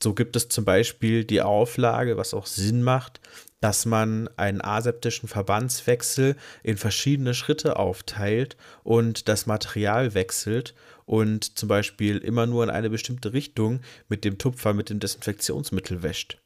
So 0.02 0.14
gibt 0.14 0.34
es 0.34 0.48
zum 0.48 0.64
Beispiel 0.64 1.24
die 1.24 1.42
Auflage, 1.42 2.16
was 2.16 2.34
auch 2.34 2.46
Sinn 2.46 2.82
macht, 2.82 3.20
dass 3.60 3.86
man 3.86 4.28
einen 4.36 4.60
aseptischen 4.60 5.28
Verbandswechsel 5.28 6.34
in 6.64 6.76
verschiedene 6.76 7.34
Schritte 7.34 7.76
aufteilt 7.76 8.56
und 8.82 9.28
das 9.28 9.46
Material 9.46 10.14
wechselt 10.14 10.74
und 11.04 11.56
zum 11.56 11.68
Beispiel 11.68 12.18
immer 12.18 12.46
nur 12.46 12.64
in 12.64 12.70
eine 12.70 12.90
bestimmte 12.90 13.32
Richtung 13.32 13.80
mit 14.08 14.24
dem 14.24 14.38
Tupfer 14.38 14.74
mit 14.74 14.90
dem 14.90 14.98
Desinfektionsmittel 14.98 16.02
wäscht 16.02 16.38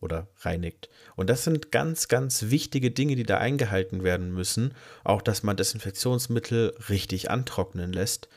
oder 0.00 0.26
reinigt. 0.40 0.88
Und 1.14 1.30
das 1.30 1.44
sind 1.44 1.70
ganz, 1.70 2.08
ganz 2.08 2.50
wichtige 2.50 2.90
Dinge, 2.90 3.14
die 3.14 3.22
da 3.22 3.38
eingehalten 3.38 4.02
werden 4.02 4.34
müssen. 4.34 4.74
Auch, 5.04 5.22
dass 5.22 5.44
man 5.44 5.56
Desinfektionsmittel 5.56 6.74
richtig 6.88 7.30
antrocknen 7.30 7.92
lässt. 7.92 8.28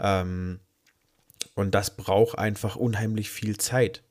Ähm, 0.00 0.60
und 1.54 1.74
das 1.74 1.96
braucht 1.96 2.38
einfach 2.38 2.76
unheimlich 2.76 3.30
viel 3.30 3.56
Zeit. 3.56 4.02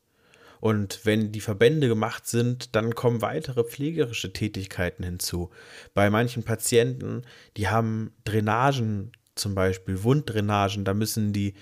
Und 0.59 1.05
wenn 1.05 1.31
die 1.31 1.39
Verbände 1.39 1.87
gemacht 1.87 2.27
sind, 2.27 2.75
dann 2.75 2.93
kommen 2.93 3.21
weitere 3.21 3.63
pflegerische 3.63 4.33
Tätigkeiten 4.33 5.03
hinzu. 5.03 5.51
Bei 5.93 6.09
manchen 6.09 6.43
Patienten, 6.43 7.23
die 7.55 7.69
haben 7.69 8.13
Drainagen 8.25 9.13
zum 9.35 9.55
Beispiel, 9.55 10.03
Wunddrainagen, 10.03 10.83
da 10.83 10.93
müssen 10.93 11.31
die, 11.31 11.53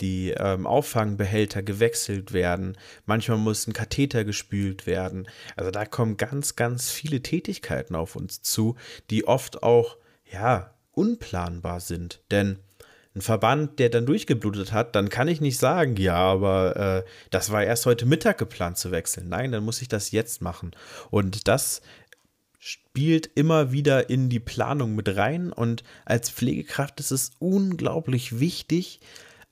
die 0.00 0.30
ähm, 0.30 0.66
Auffangbehälter 0.66 1.62
gewechselt 1.62 2.32
werden. 2.32 2.78
Manchmal 3.04 3.38
muss 3.38 3.66
ein 3.66 3.74
Katheter 3.74 4.24
gespült 4.24 4.86
werden. 4.86 5.28
Also 5.54 5.70
da 5.70 5.84
kommen 5.84 6.16
ganz, 6.16 6.56
ganz 6.56 6.90
viele 6.90 7.22
Tätigkeiten 7.22 7.94
auf 7.94 8.16
uns 8.16 8.40
zu, 8.40 8.76
die 9.10 9.26
oft 9.26 9.62
auch, 9.62 9.98
ja, 10.32 10.74
unplanbar 10.92 11.80
sind. 11.80 12.22
Denn 12.30 12.58
ein 13.16 13.22
Verband, 13.22 13.78
der 13.78 13.88
dann 13.88 14.04
durchgeblutet 14.04 14.72
hat, 14.72 14.94
dann 14.94 15.08
kann 15.08 15.26
ich 15.26 15.40
nicht 15.40 15.58
sagen, 15.58 15.96
ja, 15.96 16.16
aber 16.16 16.76
äh, 16.76 17.10
das 17.30 17.50
war 17.50 17.64
erst 17.64 17.86
heute 17.86 18.04
Mittag 18.04 18.36
geplant 18.36 18.76
zu 18.76 18.90
wechseln. 18.90 19.30
Nein, 19.30 19.52
dann 19.52 19.64
muss 19.64 19.80
ich 19.80 19.88
das 19.88 20.10
jetzt 20.10 20.42
machen. 20.42 20.72
Und 21.10 21.48
das 21.48 21.80
spielt 22.58 23.30
immer 23.34 23.72
wieder 23.72 24.10
in 24.10 24.28
die 24.28 24.40
Planung 24.40 24.94
mit 24.94 25.16
rein. 25.16 25.50
Und 25.50 25.82
als 26.04 26.28
Pflegekraft 26.28 27.00
ist 27.00 27.10
es 27.10 27.30
unglaublich 27.38 28.38
wichtig, 28.38 29.00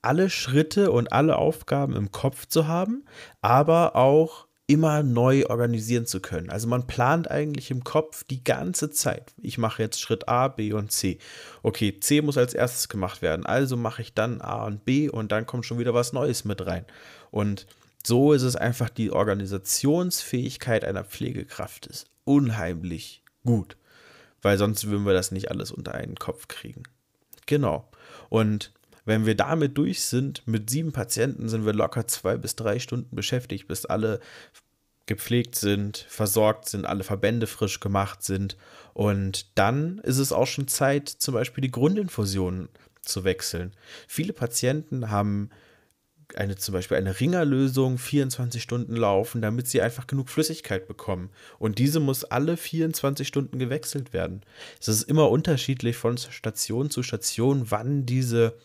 alle 0.03 0.29
Schritte 0.29 0.91
und 0.91 1.11
alle 1.11 1.37
Aufgaben 1.37 1.95
im 1.95 2.11
Kopf 2.11 2.45
zu 2.45 2.67
haben, 2.67 3.03
aber 3.41 3.95
auch 3.95 4.44
immer 4.67 5.03
neu 5.03 5.45
organisieren 5.45 6.05
zu 6.05 6.19
können. 6.19 6.49
Also 6.49 6.67
man 6.67 6.87
plant 6.87 7.29
eigentlich 7.29 7.69
im 7.69 7.83
Kopf 7.83 8.23
die 8.23 8.43
ganze 8.43 8.89
Zeit. 8.89 9.33
Ich 9.37 9.57
mache 9.57 9.83
jetzt 9.83 10.01
Schritt 10.01 10.27
A, 10.27 10.47
B 10.47 10.73
und 10.73 10.91
C. 10.91 11.19
Okay, 11.61 11.99
C 11.99 12.21
muss 12.21 12.37
als 12.37 12.53
erstes 12.53 12.89
gemacht 12.89 13.21
werden. 13.21 13.45
Also 13.45 13.77
mache 13.77 14.01
ich 14.01 14.13
dann 14.13 14.41
A 14.41 14.65
und 14.65 14.83
B 14.83 15.07
und 15.07 15.31
dann 15.31 15.45
kommt 15.45 15.65
schon 15.65 15.77
wieder 15.77 15.93
was 15.93 16.13
Neues 16.13 16.45
mit 16.45 16.65
rein. 16.65 16.85
Und 17.29 17.67
so 18.03 18.33
ist 18.33 18.43
es 18.43 18.55
einfach 18.55 18.89
die 18.89 19.11
Organisationsfähigkeit 19.11 20.83
einer 20.83 21.03
Pflegekraft 21.03 21.85
ist 21.87 22.07
unheimlich 22.23 23.23
gut, 23.43 23.77
weil 24.41 24.57
sonst 24.57 24.87
würden 24.87 25.05
wir 25.05 25.13
das 25.13 25.31
nicht 25.31 25.51
alles 25.51 25.71
unter 25.71 25.93
einen 25.93 26.15
Kopf 26.15 26.47
kriegen. 26.47 26.83
Genau. 27.45 27.87
Und 28.29 28.71
wenn 29.05 29.25
wir 29.25 29.35
damit 29.35 29.77
durch 29.77 30.01
sind, 30.01 30.45
mit 30.47 30.69
sieben 30.69 30.91
Patienten 30.91 31.47
sind 31.47 31.65
wir 31.65 31.73
locker 31.73 32.07
zwei 32.07 32.37
bis 32.37 32.55
drei 32.55 32.79
Stunden 32.79 33.15
beschäftigt, 33.15 33.67
bis 33.67 33.85
alle 33.85 34.19
gepflegt 35.05 35.55
sind, 35.55 36.05
versorgt 36.09 36.67
sind, 36.67 36.85
alle 36.85 37.03
Verbände 37.03 37.47
frisch 37.47 37.79
gemacht 37.79 38.23
sind. 38.23 38.57
Und 38.93 39.57
dann 39.57 39.99
ist 39.99 40.17
es 40.17 40.31
auch 40.31 40.47
schon 40.47 40.67
Zeit, 40.67 41.09
zum 41.09 41.35
Beispiel 41.35 41.61
die 41.61 41.71
Grundinfusion 41.71 42.69
zu 43.01 43.23
wechseln. 43.23 43.71
Viele 44.07 44.33
Patienten 44.33 45.11
haben 45.11 45.51
eine 46.33 46.55
zum 46.55 46.73
Beispiel 46.73 46.97
eine 46.97 47.19
Ringerlösung 47.19 47.99
24 47.99 48.61
Stunden 48.61 48.95
laufen, 48.95 49.43
damit 49.43 49.67
sie 49.67 49.81
einfach 49.81 50.07
genug 50.07 50.29
Flüssigkeit 50.29 50.87
bekommen. 50.87 51.29
Und 51.59 51.77
diese 51.77 51.99
muss 51.99 52.23
alle 52.23 52.57
24 52.57 53.27
Stunden 53.27 53.59
gewechselt 53.59 54.11
werden. 54.11 54.41
Es 54.79 54.87
ist 54.87 55.03
immer 55.03 55.29
unterschiedlich 55.29 55.95
von 55.95 56.17
Station 56.17 56.89
zu 56.89 57.03
Station, 57.03 57.69
wann 57.69 58.07
diese 58.07 58.57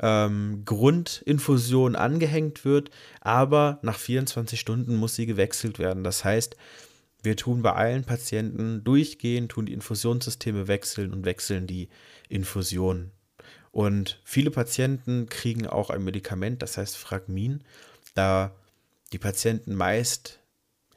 ähm, 0.00 0.62
Grundinfusion 0.64 1.96
angehängt 1.96 2.64
wird, 2.64 2.90
aber 3.20 3.78
nach 3.82 3.98
24 3.98 4.58
Stunden 4.58 4.96
muss 4.96 5.14
sie 5.14 5.26
gewechselt 5.26 5.78
werden. 5.78 6.04
Das 6.04 6.24
heißt, 6.24 6.56
wir 7.22 7.36
tun 7.36 7.62
bei 7.62 7.72
allen 7.72 8.04
Patienten 8.04 8.82
durchgehend, 8.82 9.52
tun 9.52 9.66
die 9.66 9.74
Infusionssysteme 9.74 10.68
wechseln 10.68 11.12
und 11.12 11.24
wechseln 11.24 11.66
die 11.66 11.88
Infusionen. 12.28 13.12
Und 13.72 14.20
viele 14.24 14.50
Patienten 14.50 15.28
kriegen 15.28 15.66
auch 15.66 15.90
ein 15.90 16.02
Medikament, 16.02 16.62
das 16.62 16.76
heißt 16.76 16.96
Fragmin. 16.96 17.62
Da 18.14 18.54
die 19.12 19.18
Patienten 19.18 19.74
meist 19.74 20.40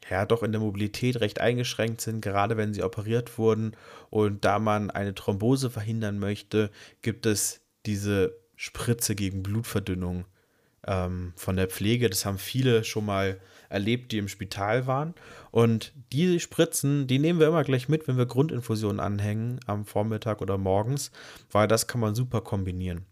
ja 0.09 0.25
doch 0.25 0.43
in 0.43 0.51
der 0.51 0.61
Mobilität 0.61 1.19
recht 1.21 1.39
eingeschränkt 1.39 2.01
sind, 2.01 2.21
gerade 2.21 2.57
wenn 2.57 2.73
sie 2.73 2.83
operiert 2.83 3.37
wurden. 3.37 3.75
Und 4.09 4.45
da 4.45 4.59
man 4.59 4.91
eine 4.91 5.13
Thrombose 5.13 5.69
verhindern 5.69 6.19
möchte, 6.19 6.71
gibt 7.01 7.25
es 7.25 7.61
diese 7.85 8.42
Spritze 8.63 9.13
gegen 9.13 9.43
Blutverdünnung 9.43 10.23
ähm, 10.87 11.33
von 11.35 11.57
der 11.57 11.67
Pflege. 11.67 12.09
Das 12.09 12.25
haben 12.25 12.37
viele 12.37 12.85
schon 12.85 13.05
mal 13.05 13.41
erlebt, 13.67 14.13
die 14.13 14.19
im 14.19 14.29
Spital 14.29 14.87
waren. 14.87 15.15
Und 15.51 15.91
diese 16.13 16.39
Spritzen, 16.39 17.05
die 17.05 17.19
nehmen 17.19 17.41
wir 17.41 17.47
immer 17.47 17.65
gleich 17.65 17.89
mit, 17.89 18.07
wenn 18.07 18.17
wir 18.17 18.25
Grundinfusionen 18.25 19.01
anhängen, 19.01 19.59
am 19.65 19.83
Vormittag 19.83 20.41
oder 20.41 20.57
morgens, 20.57 21.11
weil 21.51 21.67
das 21.67 21.87
kann 21.87 21.99
man 21.99 22.15
super 22.15 22.39
kombinieren. 22.39 23.05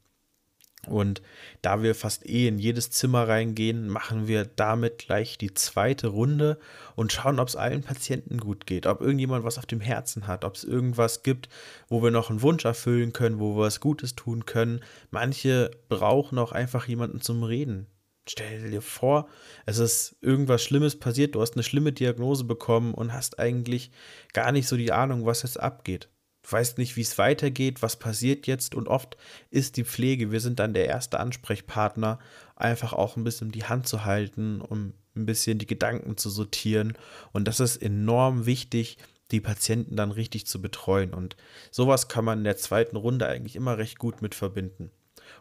Und 0.87 1.21
da 1.61 1.83
wir 1.83 1.93
fast 1.93 2.27
eh 2.27 2.47
in 2.47 2.57
jedes 2.57 2.89
Zimmer 2.89 3.27
reingehen, 3.27 3.87
machen 3.87 4.27
wir 4.27 4.45
damit 4.45 4.97
gleich 4.97 5.37
die 5.37 5.53
zweite 5.53 6.07
Runde 6.07 6.57
und 6.95 7.11
schauen, 7.11 7.39
ob 7.39 7.47
es 7.47 7.55
allen 7.55 7.83
Patienten 7.83 8.39
gut 8.39 8.65
geht, 8.65 8.87
ob 8.87 9.01
irgendjemand 9.01 9.43
was 9.43 9.59
auf 9.59 9.67
dem 9.67 9.79
Herzen 9.79 10.25
hat, 10.25 10.43
ob 10.43 10.55
es 10.55 10.63
irgendwas 10.63 11.21
gibt, 11.21 11.49
wo 11.87 12.01
wir 12.01 12.09
noch 12.09 12.31
einen 12.31 12.41
Wunsch 12.41 12.65
erfüllen 12.65 13.13
können, 13.13 13.39
wo 13.39 13.55
wir 13.55 13.63
was 13.63 13.79
Gutes 13.79 14.15
tun 14.15 14.45
können. 14.45 14.81
Manche 15.11 15.69
brauchen 15.87 16.39
auch 16.39 16.51
einfach 16.51 16.87
jemanden 16.87 17.21
zum 17.21 17.43
Reden. 17.43 17.85
Stell 18.27 18.69
dir 18.69 18.81
vor, 18.81 19.27
es 19.65 19.77
ist 19.77 20.15
irgendwas 20.21 20.63
Schlimmes 20.63 20.97
passiert, 20.97 21.35
du 21.35 21.41
hast 21.41 21.53
eine 21.53 21.63
schlimme 21.63 21.91
Diagnose 21.91 22.43
bekommen 22.43 22.93
und 22.93 23.13
hast 23.13 23.39
eigentlich 23.39 23.91
gar 24.33 24.51
nicht 24.51 24.67
so 24.67 24.77
die 24.77 24.91
Ahnung, 24.91 25.25
was 25.25 25.43
jetzt 25.43 25.59
abgeht. 25.59 26.09
Weißt 26.51 26.77
nicht, 26.77 26.95
wie 26.95 27.01
es 27.01 27.17
weitergeht, 27.17 27.81
was 27.81 27.95
passiert 27.97 28.47
jetzt 28.47 28.75
und 28.75 28.87
oft 28.87 29.17
ist 29.49 29.77
die 29.77 29.85
Pflege, 29.85 30.31
wir 30.31 30.39
sind 30.39 30.59
dann 30.59 30.73
der 30.73 30.87
erste 30.87 31.19
Ansprechpartner, 31.19 32.19
einfach 32.55 32.93
auch 32.93 33.15
ein 33.17 33.23
bisschen 33.23 33.51
die 33.51 33.65
Hand 33.65 33.87
zu 33.87 34.05
halten, 34.05 34.61
um 34.61 34.93
ein 35.15 35.25
bisschen 35.25 35.59
die 35.59 35.67
Gedanken 35.67 36.17
zu 36.17 36.29
sortieren 36.29 36.97
und 37.31 37.47
das 37.47 37.59
ist 37.59 37.77
enorm 37.77 38.45
wichtig, 38.45 38.97
die 39.31 39.41
Patienten 39.41 39.95
dann 39.95 40.11
richtig 40.11 40.45
zu 40.45 40.61
betreuen 40.61 41.13
und 41.13 41.37
sowas 41.71 42.07
kann 42.07 42.25
man 42.25 42.39
in 42.39 42.43
der 42.43 42.57
zweiten 42.57 42.97
Runde 42.97 43.27
eigentlich 43.27 43.55
immer 43.55 43.77
recht 43.77 43.97
gut 43.97 44.21
mit 44.21 44.35
verbinden. 44.35 44.91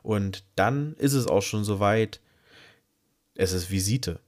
Und 0.03 0.45
dann 0.57 0.95
ist 0.95 1.15
es 1.15 1.27
auch 1.27 1.43
schon 1.43 1.65
soweit, 1.65 2.21
es 3.35 3.53
ist 3.53 3.71
Visite. 3.71 4.21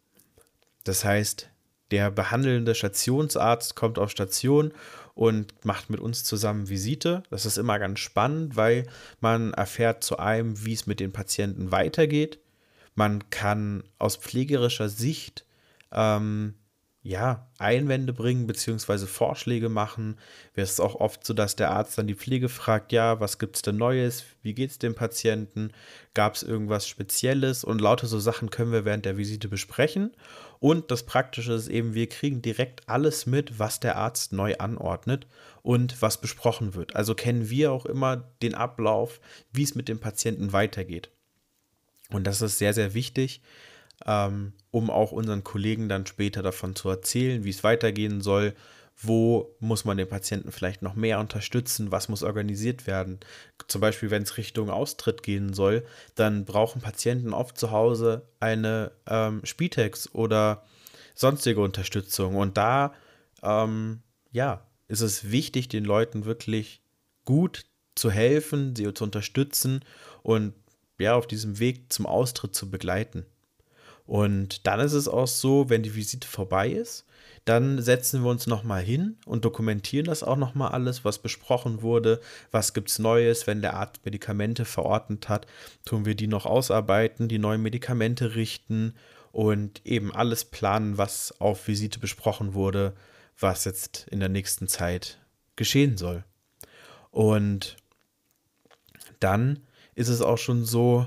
Das 0.85 1.05
heißt, 1.05 1.49
der 1.91 2.11
behandelnde 2.11 2.75
Stationsarzt 2.75 3.77
kommt 3.77 3.99
auf 3.99 4.11
Station 4.11 4.73
und 5.15 5.65
macht 5.65 5.91
mit 5.91 6.01
uns 6.01 6.25
zusammen 6.25 6.69
Visite. 6.69 7.23
Das 7.31 7.47
ist 7.47 7.59
immer 7.59 7.79
ganz 7.79 8.01
spannend, 8.01 8.57
weil 8.57 8.87
man 9.21 9.53
erfährt 9.53 10.03
zu 10.03 10.19
einem, 10.19 10.65
wie 10.65 10.73
es 10.73 10.87
mit 10.87 11.01
den 11.01 11.13
Patienten 11.13 11.71
weitergeht. 11.71 12.39
Man 12.95 13.31
kann 13.31 13.85
aus 13.99 14.17
pflegerischer 14.17 14.89
Sicht 14.89 15.47
ähm, 15.93 16.55
ja, 17.05 17.49
Einwände 17.59 18.13
bringen 18.13 18.47
beziehungsweise 18.47 19.09
Vorschläge 19.09 19.69
machen. 19.69 20.19
Es 20.55 20.73
ist 20.73 20.81
auch 20.81 20.95
oft 20.95 21.27
so, 21.27 21.35
dass 21.35 21.57
der 21.57 21.73
Arzt 21.73 21.99
dann 21.99 22.07
die 22.07 22.15
Pflege 22.15 22.49
fragt, 22.49 22.93
ja, 22.93 23.19
was 23.19 23.41
gibt 23.41 23.57
es 23.57 23.63
denn 23.63 23.77
Neues? 23.77 24.25
Wie 24.43 24.55
geht 24.55 24.71
es 24.71 24.79
dem 24.79 24.95
Patienten? 24.95 25.73
Gab 26.15 26.37
es 26.37 26.45
irgendwas 26.45 26.87
Spezielles? 26.87 27.65
Und 27.65 27.81
lauter 27.81 28.07
so 28.07 28.21
Sachen 28.21 28.51
können 28.51 28.71
wir 28.71 28.85
während 28.85 29.05
der 29.05 29.17
Visite 29.17 29.49
besprechen. 29.49 30.13
Und 30.61 30.93
das 30.93 31.03
Praktische 31.03 31.55
ist 31.55 31.67
eben, 31.67 31.95
wir 31.95 32.09
kriegen 32.09 32.41
direkt 32.41 32.89
alles 32.89 33.27
mit, 33.27 33.59
was 33.59 33.81
der 33.81 33.97
Arzt 33.97 34.33
neu 34.33 34.55
anordnet 34.59 35.27
und 35.63 36.01
was 36.03 36.21
besprochen 36.21 36.75
wird. 36.75 36.95
Also 36.95 37.17
kennen 37.17 37.51
wir 37.51 37.73
auch 37.73 37.85
immer 37.85 38.17
den 38.43 38.55
Ablauf, 38.55 39.21
wie 39.53 39.65
es 39.65 39.75
mit 39.75 39.89
dem 39.89 39.99
Patienten 39.99 40.53
weitergeht. 40.53 41.11
Und 42.11 42.29
das 42.29 42.43
ist 42.43 42.59
sehr, 42.59 42.75
sehr 42.75 42.95
wichtig, 42.95 43.43
ähm, 44.07 44.53
um 44.71 44.91
auch 44.91 45.13
unseren 45.13 45.45
Kollegen 45.45 45.89
dann 45.89 46.07
später 46.07 46.43
davon 46.43 46.75
zu 46.75 46.89
erzählen, 46.89 47.45
wie 47.45 47.51
es 47.51 47.65
weitergehen 47.65 48.21
soll, 48.21 48.55
wo 49.01 49.57
muss 49.59 49.85
man 49.85 49.97
den 49.97 50.09
Patienten 50.09 50.53
vielleicht 50.53 50.83
noch 50.83 50.95
mehr 50.95 51.19
unterstützen, 51.19 51.91
was 51.91 52.09
muss 52.09 52.23
organisiert 52.23 52.87
werden. 52.87 53.19
Zum 53.67 53.81
Beispiel, 53.81 54.11
wenn 54.11 54.23
es 54.23 54.37
Richtung 54.37 54.71
Austritt 54.71 55.23
gehen 55.23 55.55
soll, 55.55 55.85
dann 56.15 56.45
brauchen 56.45 56.81
Patienten 56.81 57.33
oft 57.33 57.59
zu 57.59 57.71
Hause 57.71 58.29
eine 58.39 58.93
ähm, 59.07 59.41
Spitex 59.45 60.15
oder 60.15 60.65
sonstige 61.15 61.61
Unterstützung. 61.61 62.37
Und 62.37 62.57
da, 62.57 62.95
ähm, 63.43 64.03
ja, 64.31 64.65
ist 64.89 65.01
es 65.01 65.31
wichtig, 65.31 65.69
den 65.69 65.85
Leuten 65.85 66.25
wirklich 66.25 66.83
gut 67.25 67.65
zu 67.95 68.11
helfen, 68.11 68.77
sie 68.77 68.93
zu 68.95 69.05
unterstützen 69.05 69.85
und 70.23 70.55
ja, 70.99 71.15
auf 71.15 71.27
diesem 71.27 71.59
Weg 71.59 71.93
zum 71.93 72.07
Austritt 72.07 72.55
zu 72.55 72.71
begleiten. 72.71 73.27
Und 74.07 74.67
dann 74.67 74.81
ist 74.81 74.93
es 74.93 75.09
auch 75.09 75.27
so, 75.27 75.69
wenn 75.71 75.83
die 75.83 75.95
Visite 75.95 76.27
vorbei 76.27 76.71
ist, 76.71 77.05
dann 77.45 77.83
setzen 77.83 78.23
wir 78.23 78.31
uns 78.31 78.47
nochmal 78.47 78.83
hin 78.83 79.17
und 79.27 79.45
dokumentieren 79.45 80.07
das 80.07 80.23
auch 80.23 80.37
nochmal 80.37 80.73
alles, 80.73 81.05
was 81.05 81.19
besprochen 81.19 81.83
wurde, 81.83 82.21
was 82.53 82.73
gibt 82.73 82.91
es 82.91 82.99
Neues, 82.99 83.47
wenn 83.47 83.63
der 83.63 83.75
Arzt 83.75 84.05
Medikamente 84.05 84.65
verordnet 84.65 85.29
hat, 85.29 85.47
tun 85.85 86.05
wir 86.05 86.15
die 86.15 86.29
noch 86.29 86.47
ausarbeiten, 86.47 87.29
die 87.29 87.39
neuen 87.39 87.63
Medikamente 87.63 88.37
richten 88.37 88.95
und 89.33 89.85
eben 89.85 90.15
alles 90.15 90.45
planen, 90.45 90.99
was 90.99 91.41
auf 91.41 91.67
Visite 91.67 91.99
besprochen 91.99 92.55
wurde, 92.55 92.95
was 93.39 93.65
jetzt 93.65 94.07
in 94.11 94.21
der 94.21 94.29
nächsten 94.29 94.69
Zeit 94.69 95.19
geschehen 95.57 95.97
soll. 95.97 96.25
Und 97.11 97.77
dann 99.19 99.61
ist 99.95 100.09
es 100.09 100.21
auch 100.21 100.39
schon 100.39 100.65
so, 100.65 101.07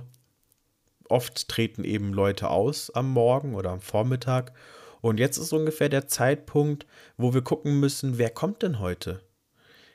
oft 1.09 1.47
treten 1.47 1.83
eben 1.83 2.13
Leute 2.13 2.49
aus 2.49 2.89
am 2.91 3.09
Morgen 3.11 3.55
oder 3.55 3.71
am 3.71 3.81
Vormittag. 3.81 4.53
Und 5.01 5.19
jetzt 5.19 5.37
ist 5.37 5.53
ungefähr 5.53 5.89
der 5.89 6.07
Zeitpunkt, 6.07 6.85
wo 7.17 7.33
wir 7.33 7.41
gucken 7.41 7.79
müssen, 7.79 8.17
wer 8.17 8.29
kommt 8.29 8.63
denn 8.63 8.79
heute? 8.79 9.21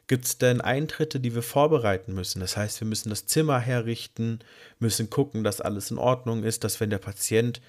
Gibt 0.07 0.25
es 0.25 0.39
denn 0.39 0.61
Eintritte, 0.61 1.21
die 1.21 1.35
wir 1.35 1.43
vorbereiten 1.43 2.15
müssen? 2.15 2.41
Das 2.41 2.57
heißt, 2.57 2.81
wir 2.81 2.87
müssen 2.89 3.11
das 3.11 3.27
Zimmer 3.27 3.61
herrichten, 3.61 4.41
müssen 4.79 5.09
gucken, 5.09 5.45
dass 5.45 5.61
alles 5.61 5.91
in 5.91 5.99
Ordnung 5.99 6.43
ist, 6.43 6.65
dass 6.65 6.81
wenn 6.81 6.91
der 6.91 6.99
Patient 6.99 7.61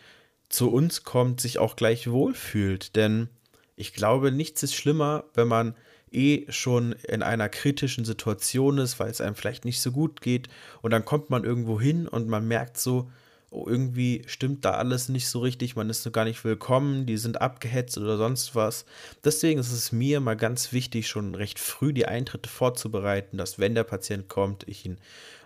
zu 0.49 0.71
uns 0.71 1.03
kommt, 1.03 1.39
sich 1.39 1.59
auch 1.59 1.75
gleich 1.75 2.09
wohlfühlt. 2.09 2.95
Denn 2.95 3.29
ich 3.75 3.93
glaube, 3.93 4.31
nichts 4.31 4.63
ist 4.63 4.75
schlimmer, 4.75 5.23
wenn 5.33 5.47
man 5.47 5.75
eh 6.11 6.45
schon 6.49 6.93
in 6.93 7.23
einer 7.23 7.49
kritischen 7.49 8.05
Situation 8.05 8.77
ist, 8.77 8.99
weil 8.99 9.09
es 9.09 9.21
einem 9.21 9.35
vielleicht 9.35 9.65
nicht 9.65 9.81
so 9.81 9.91
gut 9.91 10.21
geht 10.21 10.49
und 10.81 10.91
dann 10.91 11.05
kommt 11.05 11.29
man 11.29 11.43
irgendwo 11.43 11.79
hin 11.79 12.07
und 12.07 12.27
man 12.27 12.47
merkt 12.47 12.77
so, 12.77 13.09
oh, 13.51 13.67
irgendwie 13.67 14.23
stimmt 14.27 14.65
da 14.65 14.71
alles 14.71 15.09
nicht 15.09 15.27
so 15.27 15.39
richtig, 15.39 15.75
man 15.75 15.89
ist 15.89 16.03
so 16.03 16.09
gar 16.09 16.23
nicht 16.23 16.43
willkommen, 16.43 17.05
die 17.05 17.17
sind 17.17 17.41
abgehetzt 17.41 17.97
oder 17.97 18.17
sonst 18.17 18.55
was. 18.55 18.85
Deswegen 19.23 19.59
ist 19.59 19.73
es 19.73 19.91
mir 19.91 20.21
mal 20.21 20.37
ganz 20.37 20.71
wichtig, 20.71 21.07
schon 21.07 21.35
recht 21.35 21.59
früh 21.59 21.93
die 21.93 22.07
Eintritte 22.07 22.49
vorzubereiten, 22.49 23.37
dass 23.37 23.59
wenn 23.59 23.75
der 23.75 23.83
Patient 23.83 24.29
kommt, 24.29 24.67
ich 24.67 24.85
ihn 24.85 24.97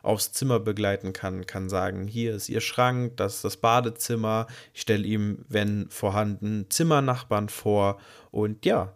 aufs 0.03 0.31
Zimmer 0.31 0.59
begleiten 0.59 1.13
kann, 1.13 1.47
kann 1.47 1.67
sagen, 1.67 2.07
hier 2.07 2.35
ist 2.35 2.47
Ihr 2.47 2.61
Schrank, 2.61 3.17
das 3.17 3.37
ist 3.37 3.43
das 3.43 3.57
Badezimmer, 3.57 4.45
ich 4.73 4.81
stelle 4.81 5.03
ihm, 5.03 5.43
wenn 5.49 5.89
vorhanden, 5.89 6.67
Zimmernachbarn 6.69 7.49
vor 7.49 7.99
und 8.29 8.65
ja, 8.65 8.95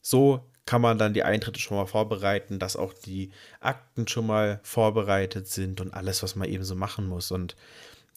so 0.00 0.44
kann 0.64 0.80
man 0.80 0.96
dann 0.96 1.12
die 1.12 1.24
Eintritte 1.24 1.58
schon 1.58 1.76
mal 1.76 1.86
vorbereiten, 1.86 2.60
dass 2.60 2.76
auch 2.76 2.94
die 2.94 3.30
Akten 3.60 4.06
schon 4.06 4.26
mal 4.26 4.60
vorbereitet 4.62 5.48
sind 5.48 5.80
und 5.80 5.92
alles, 5.92 6.22
was 6.22 6.36
man 6.36 6.48
eben 6.48 6.64
so 6.64 6.74
machen 6.74 7.06
muss. 7.06 7.32
Und 7.32 7.56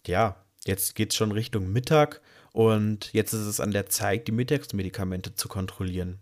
ja, 0.06 0.36
jetzt 0.66 0.96
geht 0.96 1.12
es 1.12 1.18
schon 1.18 1.32
Richtung 1.32 1.72
Mittag 1.72 2.22
und 2.54 3.14
jetzt 3.14 3.34
ist 3.34 3.46
es 3.46 3.60
an 3.60 3.72
der 3.72 3.88
Zeit, 3.88 4.28
die 4.28 4.32
Mittagsmedikamente 4.32 5.36
zu 5.36 5.48
kontrollieren. 5.48 6.20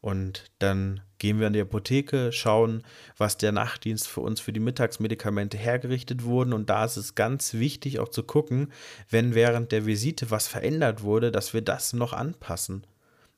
Und 0.00 0.44
dann 0.60 1.00
gehen 1.18 1.40
wir 1.40 1.48
an 1.48 1.52
die 1.52 1.60
Apotheke, 1.60 2.32
schauen, 2.32 2.84
was 3.16 3.36
der 3.36 3.50
Nachtdienst 3.50 4.06
für 4.06 4.20
uns 4.20 4.40
für 4.40 4.52
die 4.52 4.60
Mittagsmedikamente 4.60 5.58
hergerichtet 5.58 6.22
wurden. 6.22 6.52
Und 6.52 6.70
da 6.70 6.84
ist 6.84 6.96
es 6.96 7.16
ganz 7.16 7.54
wichtig 7.54 7.98
auch 7.98 8.08
zu 8.08 8.22
gucken, 8.22 8.72
wenn 9.10 9.34
während 9.34 9.72
der 9.72 9.86
Visite 9.86 10.30
was 10.30 10.46
verändert 10.46 11.02
wurde, 11.02 11.32
dass 11.32 11.52
wir 11.52 11.62
das 11.62 11.92
noch 11.92 12.12
anpassen. 12.12 12.86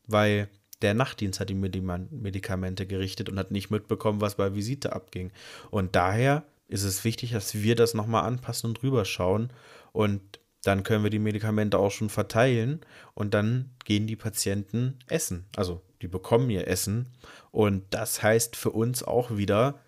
Weil 0.07 0.49
der 0.83 0.95
Nachtdienst 0.95 1.41
hat 1.41 1.49
die 1.49 1.55
Medikamente 1.55 2.87
gerichtet 2.87 3.29
und 3.29 3.39
hat 3.39 3.51
nicht 3.51 3.71
mitbekommen, 3.71 4.21
was 4.21 4.37
bei 4.37 4.55
Visite 4.55 4.93
abging. 4.93 5.33
Und 5.71 5.97
daher 5.97 6.45
ist 6.71 6.85
es 6.85 7.05
wichtig, 7.05 7.33
dass 7.33 7.55
wir 7.55 7.75
das 7.75 7.95
nochmal 7.95 8.25
anpassen 8.25 8.71
und 8.71 8.83
drüber 8.83 9.05
schauen. 9.05 9.53
Und 9.93 10.41
dann 10.63 10.83
können 10.83 11.03
wir 11.03 11.11
die 11.11 11.19
Medikamente 11.19 11.79
auch 11.79 11.91
schon 11.91 12.11
verteilen 12.11 12.81
und 13.15 13.35
dann 13.35 13.71
gehen 13.85 14.07
die 14.07 14.17
Patienten 14.17 14.99
essen. 15.09 15.47
Also 15.57 15.83
die 16.03 16.09
bekommen 16.09 16.51
ihr 16.51 16.69
Essen. 16.69 17.09
Und 17.51 17.85
das 17.91 18.23
heißt 18.23 18.57
für 18.57 18.71
uns 18.71 19.03
auch 19.03 19.37
wieder, 19.37 19.81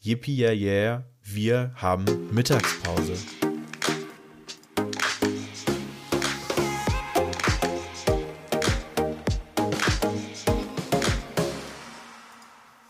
yippie 0.00 0.36
yeah, 0.36 0.52
yeah, 0.52 1.04
wir 1.22 1.72
haben 1.76 2.04
Mittagspause. 2.32 3.14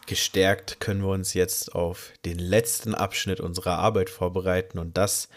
Gestärkt 0.09 0.81
können 0.81 1.03
wir 1.03 1.11
uns 1.11 1.35
jetzt 1.35 1.75
auf 1.75 2.15
den 2.25 2.39
letzten 2.39 2.95
Abschnitt 2.95 3.41
unserer 3.41 3.77
Arbeit 3.77 4.09
vorbereiten 4.09 4.79
und 4.79 4.97
das 4.97 5.29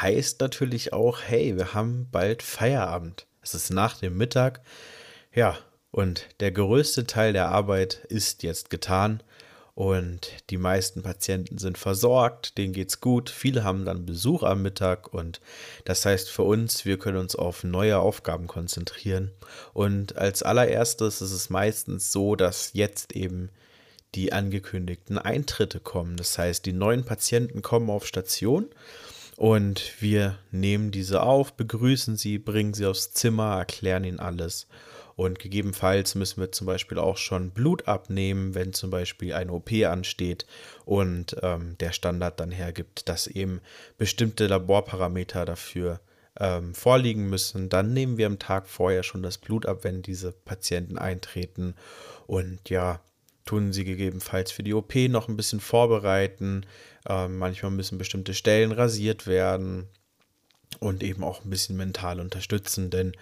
heißt 0.00 0.40
natürlich 0.40 0.92
auch, 0.92 1.20
hey, 1.24 1.56
wir 1.56 1.72
haben 1.72 2.08
bald 2.10 2.42
Feierabend. 2.42 3.28
Es 3.42 3.54
ist 3.54 3.70
nach 3.70 3.96
dem 3.96 4.16
Mittag. 4.16 4.60
Ja, 5.32 5.56
und 5.92 6.26
der 6.40 6.50
größte 6.50 7.06
Teil 7.06 7.32
der 7.32 7.46
Arbeit 7.50 8.06
ist 8.08 8.42
jetzt 8.42 8.70
getan 8.70 9.22
und 9.76 10.32
die 10.50 10.58
meisten 10.58 11.04
Patienten 11.04 11.58
sind 11.58 11.78
versorgt, 11.78 12.58
denen 12.58 12.72
geht's 12.72 13.00
gut. 13.00 13.30
Viele 13.30 13.62
haben 13.62 13.84
dann 13.84 14.04
Besuch 14.04 14.42
am 14.42 14.62
Mittag 14.62 15.14
und 15.14 15.40
das 15.84 16.04
heißt 16.04 16.28
für 16.28 16.42
uns, 16.42 16.84
wir 16.84 16.98
können 16.98 17.18
uns 17.18 17.36
auf 17.36 17.62
neue 17.62 18.00
Aufgaben 18.00 18.48
konzentrieren. 18.48 19.30
Und 19.74 20.16
als 20.18 20.42
allererstes 20.42 21.22
ist 21.22 21.30
es 21.30 21.50
meistens 21.50 22.10
so, 22.10 22.34
dass 22.34 22.72
jetzt 22.72 23.12
eben 23.12 23.50
die 24.14 24.32
angekündigten 24.32 25.18
Eintritte 25.18 25.80
kommen. 25.80 26.16
Das 26.16 26.38
heißt, 26.38 26.64
die 26.66 26.72
neuen 26.72 27.04
Patienten 27.04 27.62
kommen 27.62 27.90
auf 27.90 28.06
Station 28.06 28.68
und 29.36 30.00
wir 30.00 30.38
nehmen 30.50 30.90
diese 30.90 31.22
auf, 31.22 31.52
begrüßen 31.52 32.16
sie, 32.16 32.38
bringen 32.38 32.74
sie 32.74 32.86
aufs 32.86 33.12
Zimmer, 33.12 33.56
erklären 33.58 34.04
ihnen 34.04 34.18
alles. 34.18 34.66
Und 35.14 35.40
gegebenenfalls 35.40 36.14
müssen 36.14 36.40
wir 36.40 36.52
zum 36.52 36.66
Beispiel 36.66 36.98
auch 36.98 37.16
schon 37.16 37.50
Blut 37.50 37.88
abnehmen, 37.88 38.54
wenn 38.54 38.72
zum 38.72 38.90
Beispiel 38.90 39.34
eine 39.34 39.52
OP 39.52 39.72
ansteht 39.84 40.46
und 40.84 41.36
ähm, 41.42 41.76
der 41.78 41.90
Standard 41.90 42.38
dann 42.38 42.52
hergibt, 42.52 43.08
dass 43.08 43.26
eben 43.26 43.60
bestimmte 43.96 44.46
Laborparameter 44.46 45.44
dafür 45.44 46.00
ähm, 46.38 46.74
vorliegen 46.74 47.28
müssen. 47.28 47.68
Dann 47.68 47.92
nehmen 47.92 48.16
wir 48.16 48.26
am 48.26 48.38
Tag 48.38 48.68
vorher 48.68 49.02
schon 49.02 49.22
das 49.22 49.38
Blut 49.38 49.66
ab, 49.66 49.82
wenn 49.82 50.02
diese 50.02 50.32
Patienten 50.32 50.98
eintreten. 50.98 51.74
Und 52.26 52.70
ja, 52.70 53.00
tun 53.48 53.72
sie 53.72 53.84
gegebenenfalls 53.84 54.52
für 54.52 54.62
die 54.62 54.74
OP 54.74 54.94
noch 55.08 55.26
ein 55.26 55.36
bisschen 55.36 55.60
vorbereiten. 55.60 56.66
Ähm, 57.08 57.38
manchmal 57.38 57.72
müssen 57.72 57.96
bestimmte 57.96 58.34
Stellen 58.34 58.72
rasiert 58.72 59.26
werden 59.26 59.88
und 60.80 61.02
eben 61.02 61.24
auch 61.24 61.42
ein 61.42 61.48
bisschen 61.48 61.78
mental 61.78 62.20
unterstützen, 62.20 62.90
denn 62.90 63.12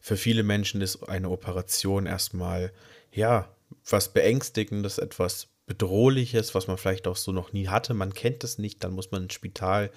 für 0.00 0.16
viele 0.16 0.42
Menschen 0.42 0.80
ist 0.80 1.02
eine 1.06 1.28
Operation 1.28 2.06
erstmal, 2.06 2.72
ja, 3.12 3.54
was 3.86 4.08
Beängstigendes, 4.14 4.96
etwas 4.96 5.48
Bedrohliches, 5.66 6.54
was 6.54 6.66
man 6.66 6.78
vielleicht 6.78 7.06
auch 7.06 7.16
so 7.16 7.32
noch 7.32 7.52
nie 7.52 7.68
hatte. 7.68 7.92
Man 7.92 8.14
kennt 8.14 8.42
es 8.42 8.56
nicht, 8.56 8.82
dann 8.84 8.92
muss 8.92 9.10
man 9.10 9.24
ins 9.24 9.34
Spital. 9.34 9.90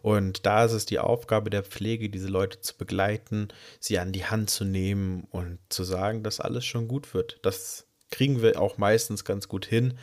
Und 0.00 0.46
da 0.46 0.64
ist 0.64 0.72
es 0.72 0.86
die 0.86 0.98
Aufgabe 0.98 1.50
der 1.50 1.64
Pflege, 1.64 2.08
diese 2.08 2.28
Leute 2.28 2.62
zu 2.62 2.76
begleiten, 2.78 3.48
sie 3.78 3.98
an 3.98 4.12
die 4.12 4.24
Hand 4.24 4.48
zu 4.48 4.64
nehmen 4.64 5.24
und 5.30 5.58
zu 5.68 5.84
sagen, 5.84 6.22
dass 6.22 6.40
alles 6.40 6.64
schon 6.64 6.88
gut 6.88 7.12
wird. 7.12 7.38
Das 7.42 7.86
kriegen 8.10 8.42
wir 8.42 8.60
auch 8.60 8.78
meistens 8.78 9.24
ganz 9.24 9.48
gut 9.48 9.66
hin. 9.66 9.98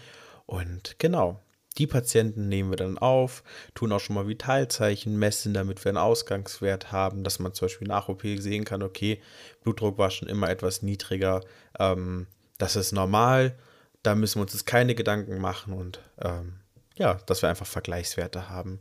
Und 0.45 0.95
genau, 0.99 1.39
die 1.77 1.87
Patienten 1.87 2.49
nehmen 2.49 2.69
wir 2.69 2.77
dann 2.77 2.97
auf, 2.97 3.43
tun 3.75 3.91
auch 3.91 3.99
schon 3.99 4.15
mal 4.15 4.27
Vitalzeichen 4.27 5.17
messen, 5.17 5.53
damit 5.53 5.83
wir 5.85 5.89
einen 5.89 5.97
Ausgangswert 5.97 6.91
haben, 6.91 7.23
dass 7.23 7.39
man 7.39 7.53
zum 7.53 7.67
Beispiel 7.67 7.87
nach 7.87 8.09
OP 8.09 8.23
sehen 8.23 8.65
kann, 8.65 8.83
okay, 8.83 9.21
Blutdruck 9.63 9.97
war 9.97 10.11
schon 10.11 10.27
immer 10.27 10.49
etwas 10.49 10.81
niedriger, 10.81 11.41
ähm, 11.79 12.27
das 12.57 12.75
ist 12.75 12.91
normal, 12.91 13.55
da 14.03 14.15
müssen 14.15 14.39
wir 14.39 14.43
uns 14.43 14.53
jetzt 14.53 14.65
keine 14.65 14.95
Gedanken 14.95 15.39
machen 15.39 15.73
und 15.73 16.01
ähm, 16.21 16.55
ja, 16.95 17.15
dass 17.25 17.41
wir 17.41 17.49
einfach 17.49 17.65
Vergleichswerte 17.65 18.49
haben. 18.49 18.79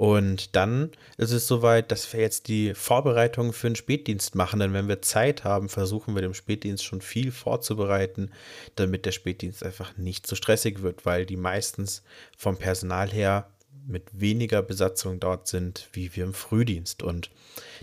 Und 0.00 0.56
dann 0.56 0.92
ist 1.18 1.30
es 1.30 1.46
soweit, 1.46 1.92
dass 1.92 2.10
wir 2.10 2.20
jetzt 2.20 2.48
die 2.48 2.72
Vorbereitungen 2.72 3.52
für 3.52 3.68
den 3.68 3.76
Spätdienst 3.76 4.34
machen. 4.34 4.58
Denn 4.58 4.72
wenn 4.72 4.88
wir 4.88 5.02
Zeit 5.02 5.44
haben, 5.44 5.68
versuchen 5.68 6.14
wir 6.14 6.22
dem 6.22 6.32
Spätdienst 6.32 6.82
schon 6.82 7.02
viel 7.02 7.30
vorzubereiten, 7.30 8.30
damit 8.76 9.04
der 9.04 9.12
Spätdienst 9.12 9.62
einfach 9.62 9.98
nicht 9.98 10.26
zu 10.26 10.36
stressig 10.36 10.80
wird, 10.80 11.04
weil 11.04 11.26
die 11.26 11.36
meistens 11.36 12.02
vom 12.34 12.56
Personal 12.56 13.10
her 13.10 13.50
mit 13.86 14.04
weniger 14.18 14.62
Besatzung 14.62 15.20
dort 15.20 15.48
sind, 15.48 15.90
wie 15.92 16.16
wir 16.16 16.24
im 16.24 16.32
Frühdienst. 16.32 17.02
Und 17.02 17.30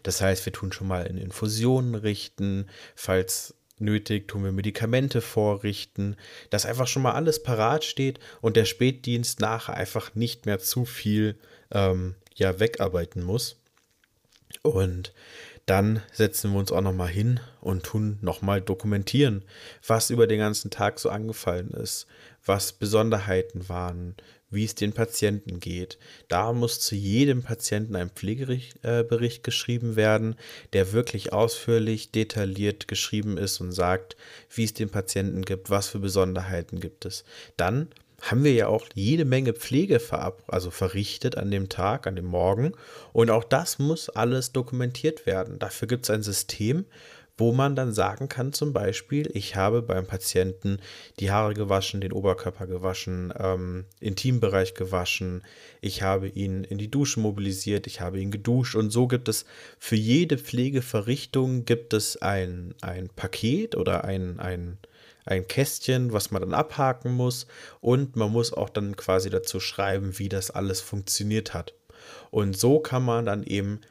das 0.01 0.19
heißt, 0.19 0.43
wir 0.43 0.53
tun 0.53 0.71
schon 0.71 0.88
mal 0.88 1.06
in 1.06 1.19
Infusionen 1.19 1.93
richten, 1.93 2.65
falls 2.95 3.53
nötig, 3.77 4.27
tun 4.27 4.43
wir 4.43 4.51
Medikamente 4.51 5.21
vorrichten, 5.21 6.15
dass 6.49 6.65
einfach 6.65 6.88
schon 6.88 7.03
mal 7.03 7.12
alles 7.12 7.43
parat 7.43 7.86
steht 7.86 8.19
und 8.41 8.56
der 8.58 8.65
Spätdienst 8.65 9.39
nachher 9.39 9.75
einfach 9.75 10.15
nicht 10.15 10.47
mehr 10.47 10.58
zu 10.58 10.84
viel 10.84 11.38
ähm, 11.71 12.15
ja 12.36 12.60
wegarbeiten 12.60 13.23
muss. 13.23 13.58
Und 14.62 15.13
dann 15.65 16.01
setzen 16.13 16.53
wir 16.53 16.60
uns 16.60 16.71
auch 16.71 16.82
nochmal 16.82 17.10
hin 17.10 17.41
und 17.60 17.84
tun 17.84 18.17
nochmal 18.21 18.62
dokumentieren, 18.62 19.43
was 19.86 20.10
über 20.10 20.25
den 20.25 20.39
ganzen 20.39 20.71
Tag 20.71 20.97
so 20.97 21.10
angefallen 21.10 21.71
ist, 21.71 22.08
was 22.45 22.71
Besonderheiten 22.71 23.67
waren, 23.67 24.15
wie 24.49 24.63
es 24.63 24.75
den 24.75 24.93
Patienten 24.93 25.60
geht. 25.60 25.97
Da 26.30 26.53
muss 26.53 26.80
zu 26.80 26.95
jedem 26.95 27.43
Patienten 27.43 27.97
ein 27.97 28.10
Pflegebericht 28.10 29.39
äh, 29.39 29.43
geschrieben 29.43 29.97
werden, 29.97 30.38
der 30.71 30.93
wirklich 30.93 31.34
ausführlich, 31.34 32.12
detailliert 32.12 32.88
geschrieben 32.88 33.38
ist 33.38 33.60
und 33.60 33.73
sagt, 33.73 34.15
wie 34.49 34.63
es 34.63 34.73
den 34.73 34.89
Patienten 34.89 35.41
gibt, 35.43 35.69
was 35.69 35.89
für 35.89 35.99
Besonderheiten 35.99 36.80
gibt 36.80 37.06
es. 37.06 37.25
Dann 37.58 37.89
haben 38.21 38.43
wir 38.43 38.53
ja 38.53 38.67
auch 38.67 38.86
jede 38.93 39.25
Menge 39.25 39.53
Pflege 39.53 39.99
verab 39.99 40.43
also 40.47 40.71
verrichtet 40.71 41.38
an 41.38 41.51
dem 41.51 41.69
Tag, 41.69 42.08
an 42.08 42.15
dem 42.15 42.25
Morgen. 42.25 42.73
Und 43.13 43.30
auch 43.30 43.43
das 43.43 43.80
muss 43.80 44.10
alles 44.10 44.51
dokumentiert 44.51 45.25
werden. 45.25 45.60
Dafür 45.60 45.88
gibt 45.88 46.06
es 46.06 46.10
ein 46.10 46.23
System, 46.23 46.86
wo 47.38 47.53
man 47.53 47.75
dann 47.75 47.93
sagen 47.93 48.30
kann, 48.30 48.51
zum 48.51 48.73
Beispiel, 48.73 49.30
ich 49.34 49.56
habe 49.56 49.84
beim 49.84 50.08
Patienten 50.08 50.80
die 51.19 51.32
Haare 51.32 51.53
gewaschen, 51.53 52.01
den 52.01 52.12
Oberkörper 52.12 52.65
gewaschen, 52.65 53.32
ähm, 53.38 53.86
Intimbereich 53.99 54.73
gewaschen, 54.73 55.43
ich 55.80 56.01
habe 56.01 56.27
ihn 56.27 56.63
in 56.63 56.80
die 56.80 56.89
Dusche 56.89 57.19
mobilisiert, 57.19 57.86
ich 57.86 58.01
habe 58.01 58.19
ihn 58.19 58.32
geduscht 58.32 58.75
und 58.75 58.89
so 58.89 59.08
gibt 59.08 59.30
es 59.30 59.45
für 59.77 59.95
jede 59.95 60.39
Pflegeverrichtung 60.39 61.65
gibt 61.65 61.93
es 61.93 62.17
ein, 62.17 62.73
ein 62.82 63.10
Paket 63.10 63.75
oder 63.75 64.03
ein, 64.03 64.39
ein, 64.39 64.80
ein 65.27 65.47
Kästchen, 65.47 66.13
was 66.13 66.31
man 66.31 66.41
dann 66.41 66.53
abhaken 66.53 67.13
muss 67.13 67.47
und 67.81 68.15
man 68.15 68.31
muss 68.31 68.53
auch 68.53 68.69
dann 68.69 68.95
quasi 68.95 69.29
dazu 69.29 69.59
schreiben, 69.59 70.17
wie 70.19 70.29
das 70.29 70.51
alles 70.51 70.81
funktioniert 70.81 71.53
hat. 71.53 71.73
Und 72.31 72.57
so 72.57 72.79
kann 72.79 73.03
man 73.03 73.25
dann 73.25 73.43
eben 73.43 73.81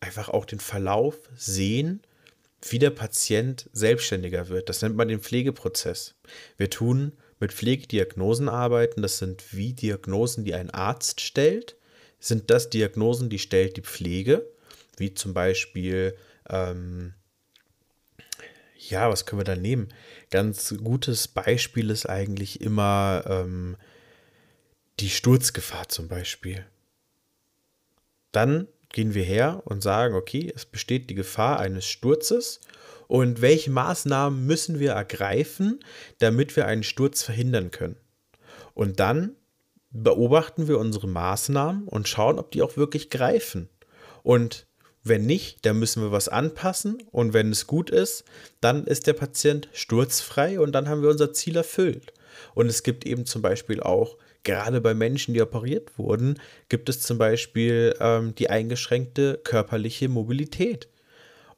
einfach 0.00 0.28
auch 0.28 0.44
den 0.44 0.60
Verlauf 0.60 1.16
sehen, 1.36 2.02
wie 2.62 2.78
der 2.78 2.90
Patient 2.90 3.68
selbstständiger 3.72 4.48
wird. 4.48 4.68
Das 4.68 4.82
nennt 4.82 4.96
man 4.96 5.08
den 5.08 5.20
Pflegeprozess. 5.20 6.14
Wir 6.56 6.70
tun 6.70 7.12
mit 7.38 7.52
Pflegediagnosen 7.52 8.48
arbeiten. 8.48 9.02
Das 9.02 9.18
sind 9.18 9.52
wie 9.52 9.72
Diagnosen, 9.72 10.44
die 10.44 10.54
ein 10.54 10.70
Arzt 10.70 11.20
stellt. 11.20 11.76
Sind 12.18 12.50
das 12.50 12.70
Diagnosen, 12.70 13.28
die 13.28 13.38
stellt 13.38 13.76
die 13.76 13.82
Pflege, 13.82 14.48
wie 14.96 15.14
zum 15.14 15.34
Beispiel 15.34 16.16
ähm, 16.48 17.14
ja, 18.90 19.10
was 19.10 19.26
können 19.26 19.40
wir 19.40 19.44
da 19.44 19.56
nehmen? 19.56 19.88
Ganz 20.30 20.74
gutes 20.82 21.28
Beispiel 21.28 21.90
ist 21.90 22.06
eigentlich 22.06 22.60
immer 22.60 23.24
ähm, 23.26 23.76
die 25.00 25.10
Sturzgefahr 25.10 25.88
zum 25.88 26.08
Beispiel. 26.08 26.64
Dann 28.32 28.68
gehen 28.90 29.14
wir 29.14 29.24
her 29.24 29.62
und 29.64 29.82
sagen, 29.82 30.14
okay, 30.14 30.52
es 30.54 30.64
besteht 30.64 31.10
die 31.10 31.14
Gefahr 31.14 31.60
eines 31.60 31.86
Sturzes 31.86 32.60
und 33.08 33.40
welche 33.40 33.70
Maßnahmen 33.70 34.46
müssen 34.46 34.78
wir 34.78 34.92
ergreifen, 34.92 35.80
damit 36.18 36.56
wir 36.56 36.66
einen 36.66 36.82
Sturz 36.82 37.22
verhindern 37.22 37.70
können. 37.70 37.96
Und 38.74 39.00
dann 39.00 39.36
beobachten 39.90 40.68
wir 40.68 40.78
unsere 40.78 41.08
Maßnahmen 41.08 41.88
und 41.88 42.08
schauen, 42.08 42.38
ob 42.38 42.50
die 42.50 42.62
auch 42.62 42.76
wirklich 42.76 43.10
greifen. 43.10 43.68
Und 44.22 44.65
wenn 45.08 45.26
nicht, 45.26 45.64
dann 45.64 45.78
müssen 45.78 46.02
wir 46.02 46.12
was 46.12 46.28
anpassen 46.28 47.02
und 47.10 47.32
wenn 47.32 47.50
es 47.50 47.66
gut 47.66 47.90
ist, 47.90 48.24
dann 48.60 48.84
ist 48.84 49.06
der 49.06 49.12
Patient 49.12 49.68
sturzfrei 49.72 50.60
und 50.60 50.72
dann 50.72 50.88
haben 50.88 51.02
wir 51.02 51.10
unser 51.10 51.32
Ziel 51.32 51.56
erfüllt. 51.56 52.12
Und 52.54 52.66
es 52.66 52.82
gibt 52.82 53.06
eben 53.06 53.26
zum 53.26 53.42
Beispiel 53.42 53.80
auch, 53.80 54.16
gerade 54.42 54.80
bei 54.80 54.94
Menschen, 54.94 55.34
die 55.34 55.42
operiert 55.42 55.98
wurden, 55.98 56.38
gibt 56.68 56.88
es 56.88 57.00
zum 57.00 57.18
Beispiel 57.18 57.94
ähm, 58.00 58.34
die 58.34 58.50
eingeschränkte 58.50 59.40
körperliche 59.42 60.08
Mobilität. 60.08 60.88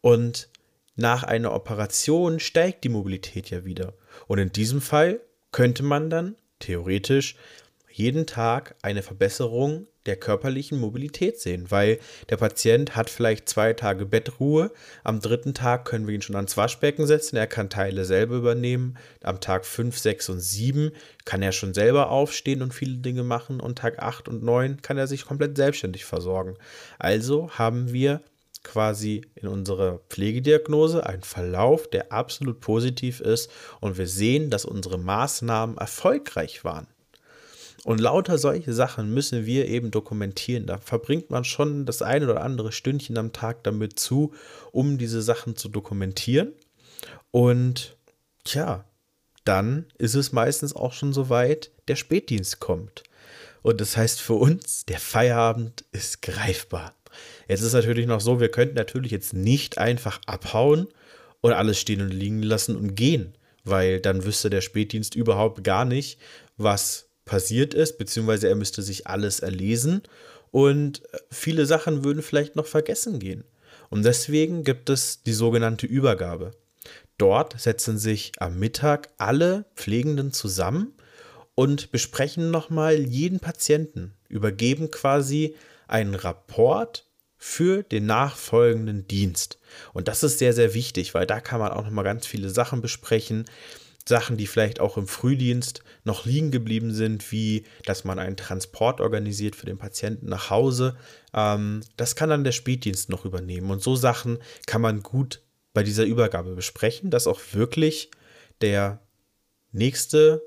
Und 0.00 0.48
nach 0.96 1.22
einer 1.22 1.52
Operation 1.52 2.40
steigt 2.40 2.84
die 2.84 2.88
Mobilität 2.88 3.50
ja 3.50 3.64
wieder. 3.64 3.94
Und 4.26 4.38
in 4.38 4.52
diesem 4.52 4.80
Fall 4.80 5.20
könnte 5.52 5.82
man 5.82 6.10
dann 6.10 6.36
theoretisch 6.60 7.36
jeden 7.90 8.26
Tag 8.26 8.74
eine 8.82 9.02
Verbesserung 9.02 9.86
der 10.08 10.16
körperlichen 10.16 10.80
Mobilität 10.80 11.38
sehen, 11.38 11.66
weil 11.68 11.98
der 12.30 12.38
Patient 12.38 12.96
hat 12.96 13.10
vielleicht 13.10 13.48
zwei 13.48 13.74
Tage 13.74 14.06
Bettruhe, 14.06 14.72
am 15.04 15.20
dritten 15.20 15.54
Tag 15.54 15.84
können 15.84 16.06
wir 16.06 16.14
ihn 16.14 16.22
schon 16.22 16.34
ans 16.34 16.56
Waschbecken 16.56 17.06
setzen, 17.06 17.36
er 17.36 17.46
kann 17.46 17.70
Teile 17.70 18.04
selber 18.04 18.36
übernehmen, 18.36 18.96
am 19.22 19.40
Tag 19.40 19.66
5, 19.66 19.96
6 19.96 20.30
und 20.30 20.40
7 20.40 20.90
kann 21.24 21.42
er 21.42 21.52
schon 21.52 21.74
selber 21.74 22.10
aufstehen 22.10 22.62
und 22.62 22.72
viele 22.72 22.96
Dinge 22.96 23.22
machen 23.22 23.60
und 23.60 23.78
Tag 23.78 23.98
8 23.98 24.28
und 24.28 24.42
9 24.42 24.82
kann 24.82 24.96
er 24.96 25.06
sich 25.06 25.26
komplett 25.26 25.56
selbstständig 25.56 26.06
versorgen. 26.06 26.56
Also 26.98 27.50
haben 27.50 27.92
wir 27.92 28.22
quasi 28.64 29.22
in 29.34 29.48
unserer 29.48 30.00
Pflegediagnose 30.08 31.06
einen 31.06 31.22
Verlauf, 31.22 31.88
der 31.88 32.12
absolut 32.12 32.60
positiv 32.60 33.20
ist 33.20 33.50
und 33.80 33.98
wir 33.98 34.06
sehen, 34.06 34.50
dass 34.50 34.64
unsere 34.64 34.98
Maßnahmen 34.98 35.76
erfolgreich 35.76 36.64
waren. 36.64 36.86
Und 37.84 38.00
lauter 38.00 38.38
solche 38.38 38.72
Sachen 38.72 39.14
müssen 39.14 39.46
wir 39.46 39.66
eben 39.68 39.90
dokumentieren. 39.90 40.66
Da 40.66 40.78
verbringt 40.78 41.30
man 41.30 41.44
schon 41.44 41.86
das 41.86 42.02
eine 42.02 42.28
oder 42.28 42.42
andere 42.42 42.72
Stündchen 42.72 43.16
am 43.18 43.32
Tag 43.32 43.62
damit 43.64 43.98
zu, 43.98 44.34
um 44.72 44.98
diese 44.98 45.22
Sachen 45.22 45.56
zu 45.56 45.68
dokumentieren. 45.68 46.52
Und 47.30 47.96
tja, 48.44 48.84
dann 49.44 49.86
ist 49.96 50.14
es 50.14 50.32
meistens 50.32 50.74
auch 50.74 50.92
schon 50.92 51.12
soweit, 51.12 51.70
der 51.86 51.96
Spätdienst 51.96 52.60
kommt. 52.60 53.04
Und 53.62 53.80
das 53.80 53.96
heißt 53.96 54.20
für 54.20 54.34
uns, 54.34 54.84
der 54.86 54.98
Feierabend 54.98 55.84
ist 55.92 56.22
greifbar. 56.22 56.94
Jetzt 57.48 57.62
ist 57.62 57.72
natürlich 57.72 58.06
noch 58.06 58.20
so, 58.20 58.40
wir 58.40 58.50
könnten 58.50 58.74
natürlich 58.74 59.10
jetzt 59.12 59.32
nicht 59.32 59.78
einfach 59.78 60.20
abhauen 60.26 60.88
und 61.40 61.52
alles 61.52 61.80
stehen 61.80 62.02
und 62.02 62.10
liegen 62.10 62.42
lassen 62.42 62.76
und 62.76 62.94
gehen, 62.94 63.34
weil 63.64 64.00
dann 64.00 64.24
wüsste 64.24 64.50
der 64.50 64.60
Spätdienst 64.60 65.14
überhaupt 65.14 65.64
gar 65.64 65.84
nicht, 65.84 66.18
was 66.56 67.07
passiert 67.28 67.74
ist, 67.74 67.98
beziehungsweise 67.98 68.48
er 68.48 68.56
müsste 68.56 68.82
sich 68.82 69.06
alles 69.06 69.38
erlesen 69.40 70.02
und 70.50 71.02
viele 71.30 71.66
Sachen 71.66 72.02
würden 72.02 72.22
vielleicht 72.22 72.56
noch 72.56 72.66
vergessen 72.66 73.20
gehen. 73.20 73.44
Und 73.90 74.04
deswegen 74.04 74.64
gibt 74.64 74.90
es 74.90 75.22
die 75.22 75.32
sogenannte 75.32 75.86
Übergabe. 75.86 76.52
Dort 77.18 77.60
setzen 77.60 77.98
sich 77.98 78.32
am 78.38 78.58
Mittag 78.58 79.10
alle 79.18 79.66
Pflegenden 79.76 80.32
zusammen 80.32 80.94
und 81.54 81.90
besprechen 81.90 82.50
nochmal 82.50 82.98
jeden 83.00 83.40
Patienten, 83.40 84.14
übergeben 84.28 84.90
quasi 84.90 85.56
einen 85.86 86.14
Rapport 86.14 87.06
für 87.36 87.82
den 87.82 88.06
nachfolgenden 88.06 89.06
Dienst. 89.06 89.58
Und 89.92 90.08
das 90.08 90.22
ist 90.22 90.38
sehr, 90.38 90.52
sehr 90.52 90.74
wichtig, 90.74 91.14
weil 91.14 91.26
da 91.26 91.40
kann 91.40 91.60
man 91.60 91.72
auch 91.72 91.84
nochmal 91.84 92.04
ganz 92.04 92.26
viele 92.26 92.50
Sachen 92.50 92.80
besprechen. 92.80 93.44
Sachen, 94.08 94.36
die 94.36 94.46
vielleicht 94.46 94.80
auch 94.80 94.96
im 94.96 95.06
Frühdienst 95.06 95.82
noch 96.04 96.26
liegen 96.26 96.50
geblieben 96.50 96.92
sind, 96.92 97.30
wie 97.30 97.64
dass 97.84 98.04
man 98.04 98.18
einen 98.18 98.36
Transport 98.36 99.00
organisiert 99.00 99.54
für 99.54 99.66
den 99.66 99.78
Patienten 99.78 100.26
nach 100.26 100.50
Hause. 100.50 100.96
Ähm, 101.34 101.82
das 101.96 102.16
kann 102.16 102.30
dann 102.30 102.44
der 102.44 102.52
Spätdienst 102.52 103.10
noch 103.10 103.24
übernehmen. 103.24 103.70
Und 103.70 103.82
so 103.82 103.94
Sachen 103.96 104.38
kann 104.66 104.80
man 104.80 105.02
gut 105.02 105.42
bei 105.74 105.82
dieser 105.82 106.04
Übergabe 106.04 106.54
besprechen, 106.54 107.10
dass 107.10 107.26
auch 107.26 107.40
wirklich 107.52 108.10
der 108.60 109.00
nächste 109.70 110.42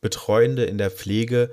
Betreuende 0.00 0.64
in 0.64 0.78
der 0.78 0.90
Pflege 0.90 1.50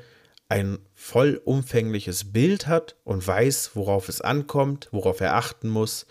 ein 0.50 0.80
vollumfängliches 1.04 2.32
Bild 2.32 2.68
hat 2.68 2.96
und 3.04 3.28
weiß, 3.28 3.72
worauf 3.74 4.08
es 4.08 4.22
ankommt, 4.22 4.88
worauf 4.92 5.20
er 5.20 5.36
achten 5.36 5.68
muss, 5.68 6.06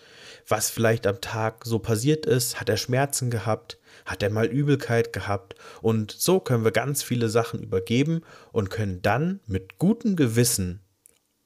was 0.47 0.69
vielleicht 0.69 1.07
am 1.07 1.19
Tag 1.19 1.65
so 1.65 1.79
passiert 1.79 2.27
ist, 2.27 2.59
hat 2.59 2.69
er 2.69 2.77
Schmerzen 2.77 3.31
gehabt, 3.31 3.79
hat 4.05 4.21
er 4.21 4.29
mal 4.29 4.45
Übelkeit 4.45 5.11
gehabt 5.11 5.55
und 5.81 6.11
so 6.11 6.39
können 6.39 6.63
wir 6.63 6.71
ganz 6.71 7.01
viele 7.01 7.27
Sachen 7.27 7.63
übergeben 7.63 8.21
und 8.51 8.69
können 8.69 9.01
dann 9.01 9.39
mit 9.47 9.79
gutem 9.79 10.15
Gewissen 10.15 10.79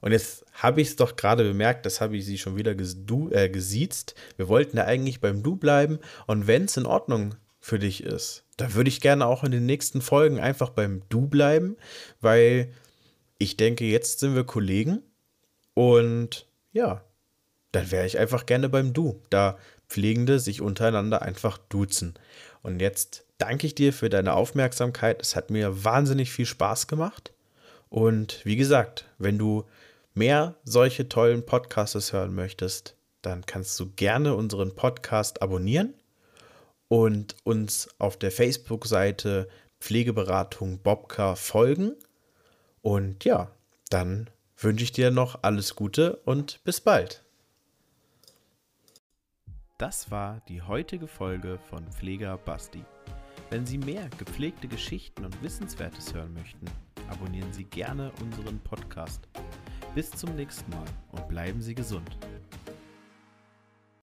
Und 0.00 0.12
jetzt 0.12 0.46
habe 0.54 0.80
ich 0.80 0.88
es 0.88 0.96
doch 0.96 1.16
gerade 1.16 1.44
bemerkt, 1.44 1.84
das 1.84 2.00
habe 2.00 2.16
ich 2.16 2.24
Sie 2.24 2.38
schon 2.38 2.56
wieder 2.56 2.74
gesdu, 2.74 3.28
äh, 3.30 3.50
gesiezt. 3.50 4.14
Wir 4.38 4.48
wollten 4.48 4.78
ja 4.78 4.86
eigentlich 4.86 5.20
beim 5.20 5.42
Du 5.42 5.54
bleiben 5.54 5.98
und 6.26 6.46
wenn 6.46 6.64
es 6.64 6.78
in 6.78 6.86
Ordnung 6.86 7.34
für 7.60 7.78
dich 7.78 8.02
ist, 8.02 8.44
dann 8.56 8.72
würde 8.72 8.88
ich 8.88 9.02
gerne 9.02 9.26
auch 9.26 9.44
in 9.44 9.50
den 9.50 9.66
nächsten 9.66 10.00
Folgen 10.00 10.40
einfach 10.40 10.70
beim 10.70 11.02
Du 11.10 11.26
bleiben, 11.26 11.76
weil 12.22 12.72
ich 13.36 13.58
denke, 13.58 13.84
jetzt 13.84 14.20
sind 14.20 14.34
wir 14.34 14.44
Kollegen 14.44 15.02
und 15.74 16.46
ja, 16.72 17.04
dann 17.72 17.90
wäre 17.90 18.06
ich 18.06 18.18
einfach 18.18 18.46
gerne 18.46 18.70
beim 18.70 18.94
Du. 18.94 19.22
Da 19.28 19.58
Pflegende 19.90 20.38
sich 20.38 20.62
untereinander 20.62 21.20
einfach 21.20 21.58
duzen. 21.58 22.14
Und 22.62 22.80
jetzt 22.80 23.24
danke 23.38 23.66
ich 23.66 23.74
dir 23.74 23.92
für 23.92 24.08
deine 24.08 24.34
Aufmerksamkeit. 24.34 25.20
Es 25.20 25.36
hat 25.36 25.50
mir 25.50 25.84
wahnsinnig 25.84 26.30
viel 26.30 26.46
Spaß 26.46 26.86
gemacht. 26.86 27.32
Und 27.88 28.40
wie 28.44 28.56
gesagt, 28.56 29.06
wenn 29.18 29.36
du 29.36 29.64
mehr 30.14 30.54
solche 30.64 31.08
tollen 31.08 31.44
Podcasts 31.44 32.12
hören 32.12 32.34
möchtest, 32.34 32.94
dann 33.20 33.44
kannst 33.44 33.78
du 33.80 33.90
gerne 33.96 34.34
unseren 34.34 34.74
Podcast 34.74 35.42
abonnieren 35.42 35.94
und 36.88 37.36
uns 37.44 37.88
auf 37.98 38.16
der 38.16 38.30
Facebook-Seite 38.30 39.48
Pflegeberatung 39.80 40.78
Bobka 40.78 41.34
folgen. 41.34 41.96
Und 42.80 43.24
ja, 43.24 43.50
dann 43.90 44.30
wünsche 44.56 44.84
ich 44.84 44.92
dir 44.92 45.10
noch 45.10 45.42
alles 45.42 45.74
Gute 45.74 46.16
und 46.24 46.62
bis 46.64 46.80
bald. 46.80 47.24
Das 49.80 50.10
war 50.10 50.42
die 50.46 50.60
heutige 50.60 51.06
Folge 51.06 51.58
von 51.70 51.82
Pfleger 51.90 52.36
Basti. 52.36 52.84
Wenn 53.48 53.64
Sie 53.64 53.78
mehr 53.78 54.10
gepflegte 54.18 54.68
Geschichten 54.68 55.24
und 55.24 55.42
Wissenswertes 55.42 56.12
hören 56.12 56.34
möchten, 56.34 56.66
abonnieren 57.08 57.50
Sie 57.50 57.64
gerne 57.64 58.12
unseren 58.20 58.60
Podcast. 58.60 59.26
Bis 59.94 60.10
zum 60.10 60.36
nächsten 60.36 60.70
Mal 60.70 60.84
und 61.12 61.26
bleiben 61.28 61.62
Sie 61.62 61.74
gesund. 61.74 62.18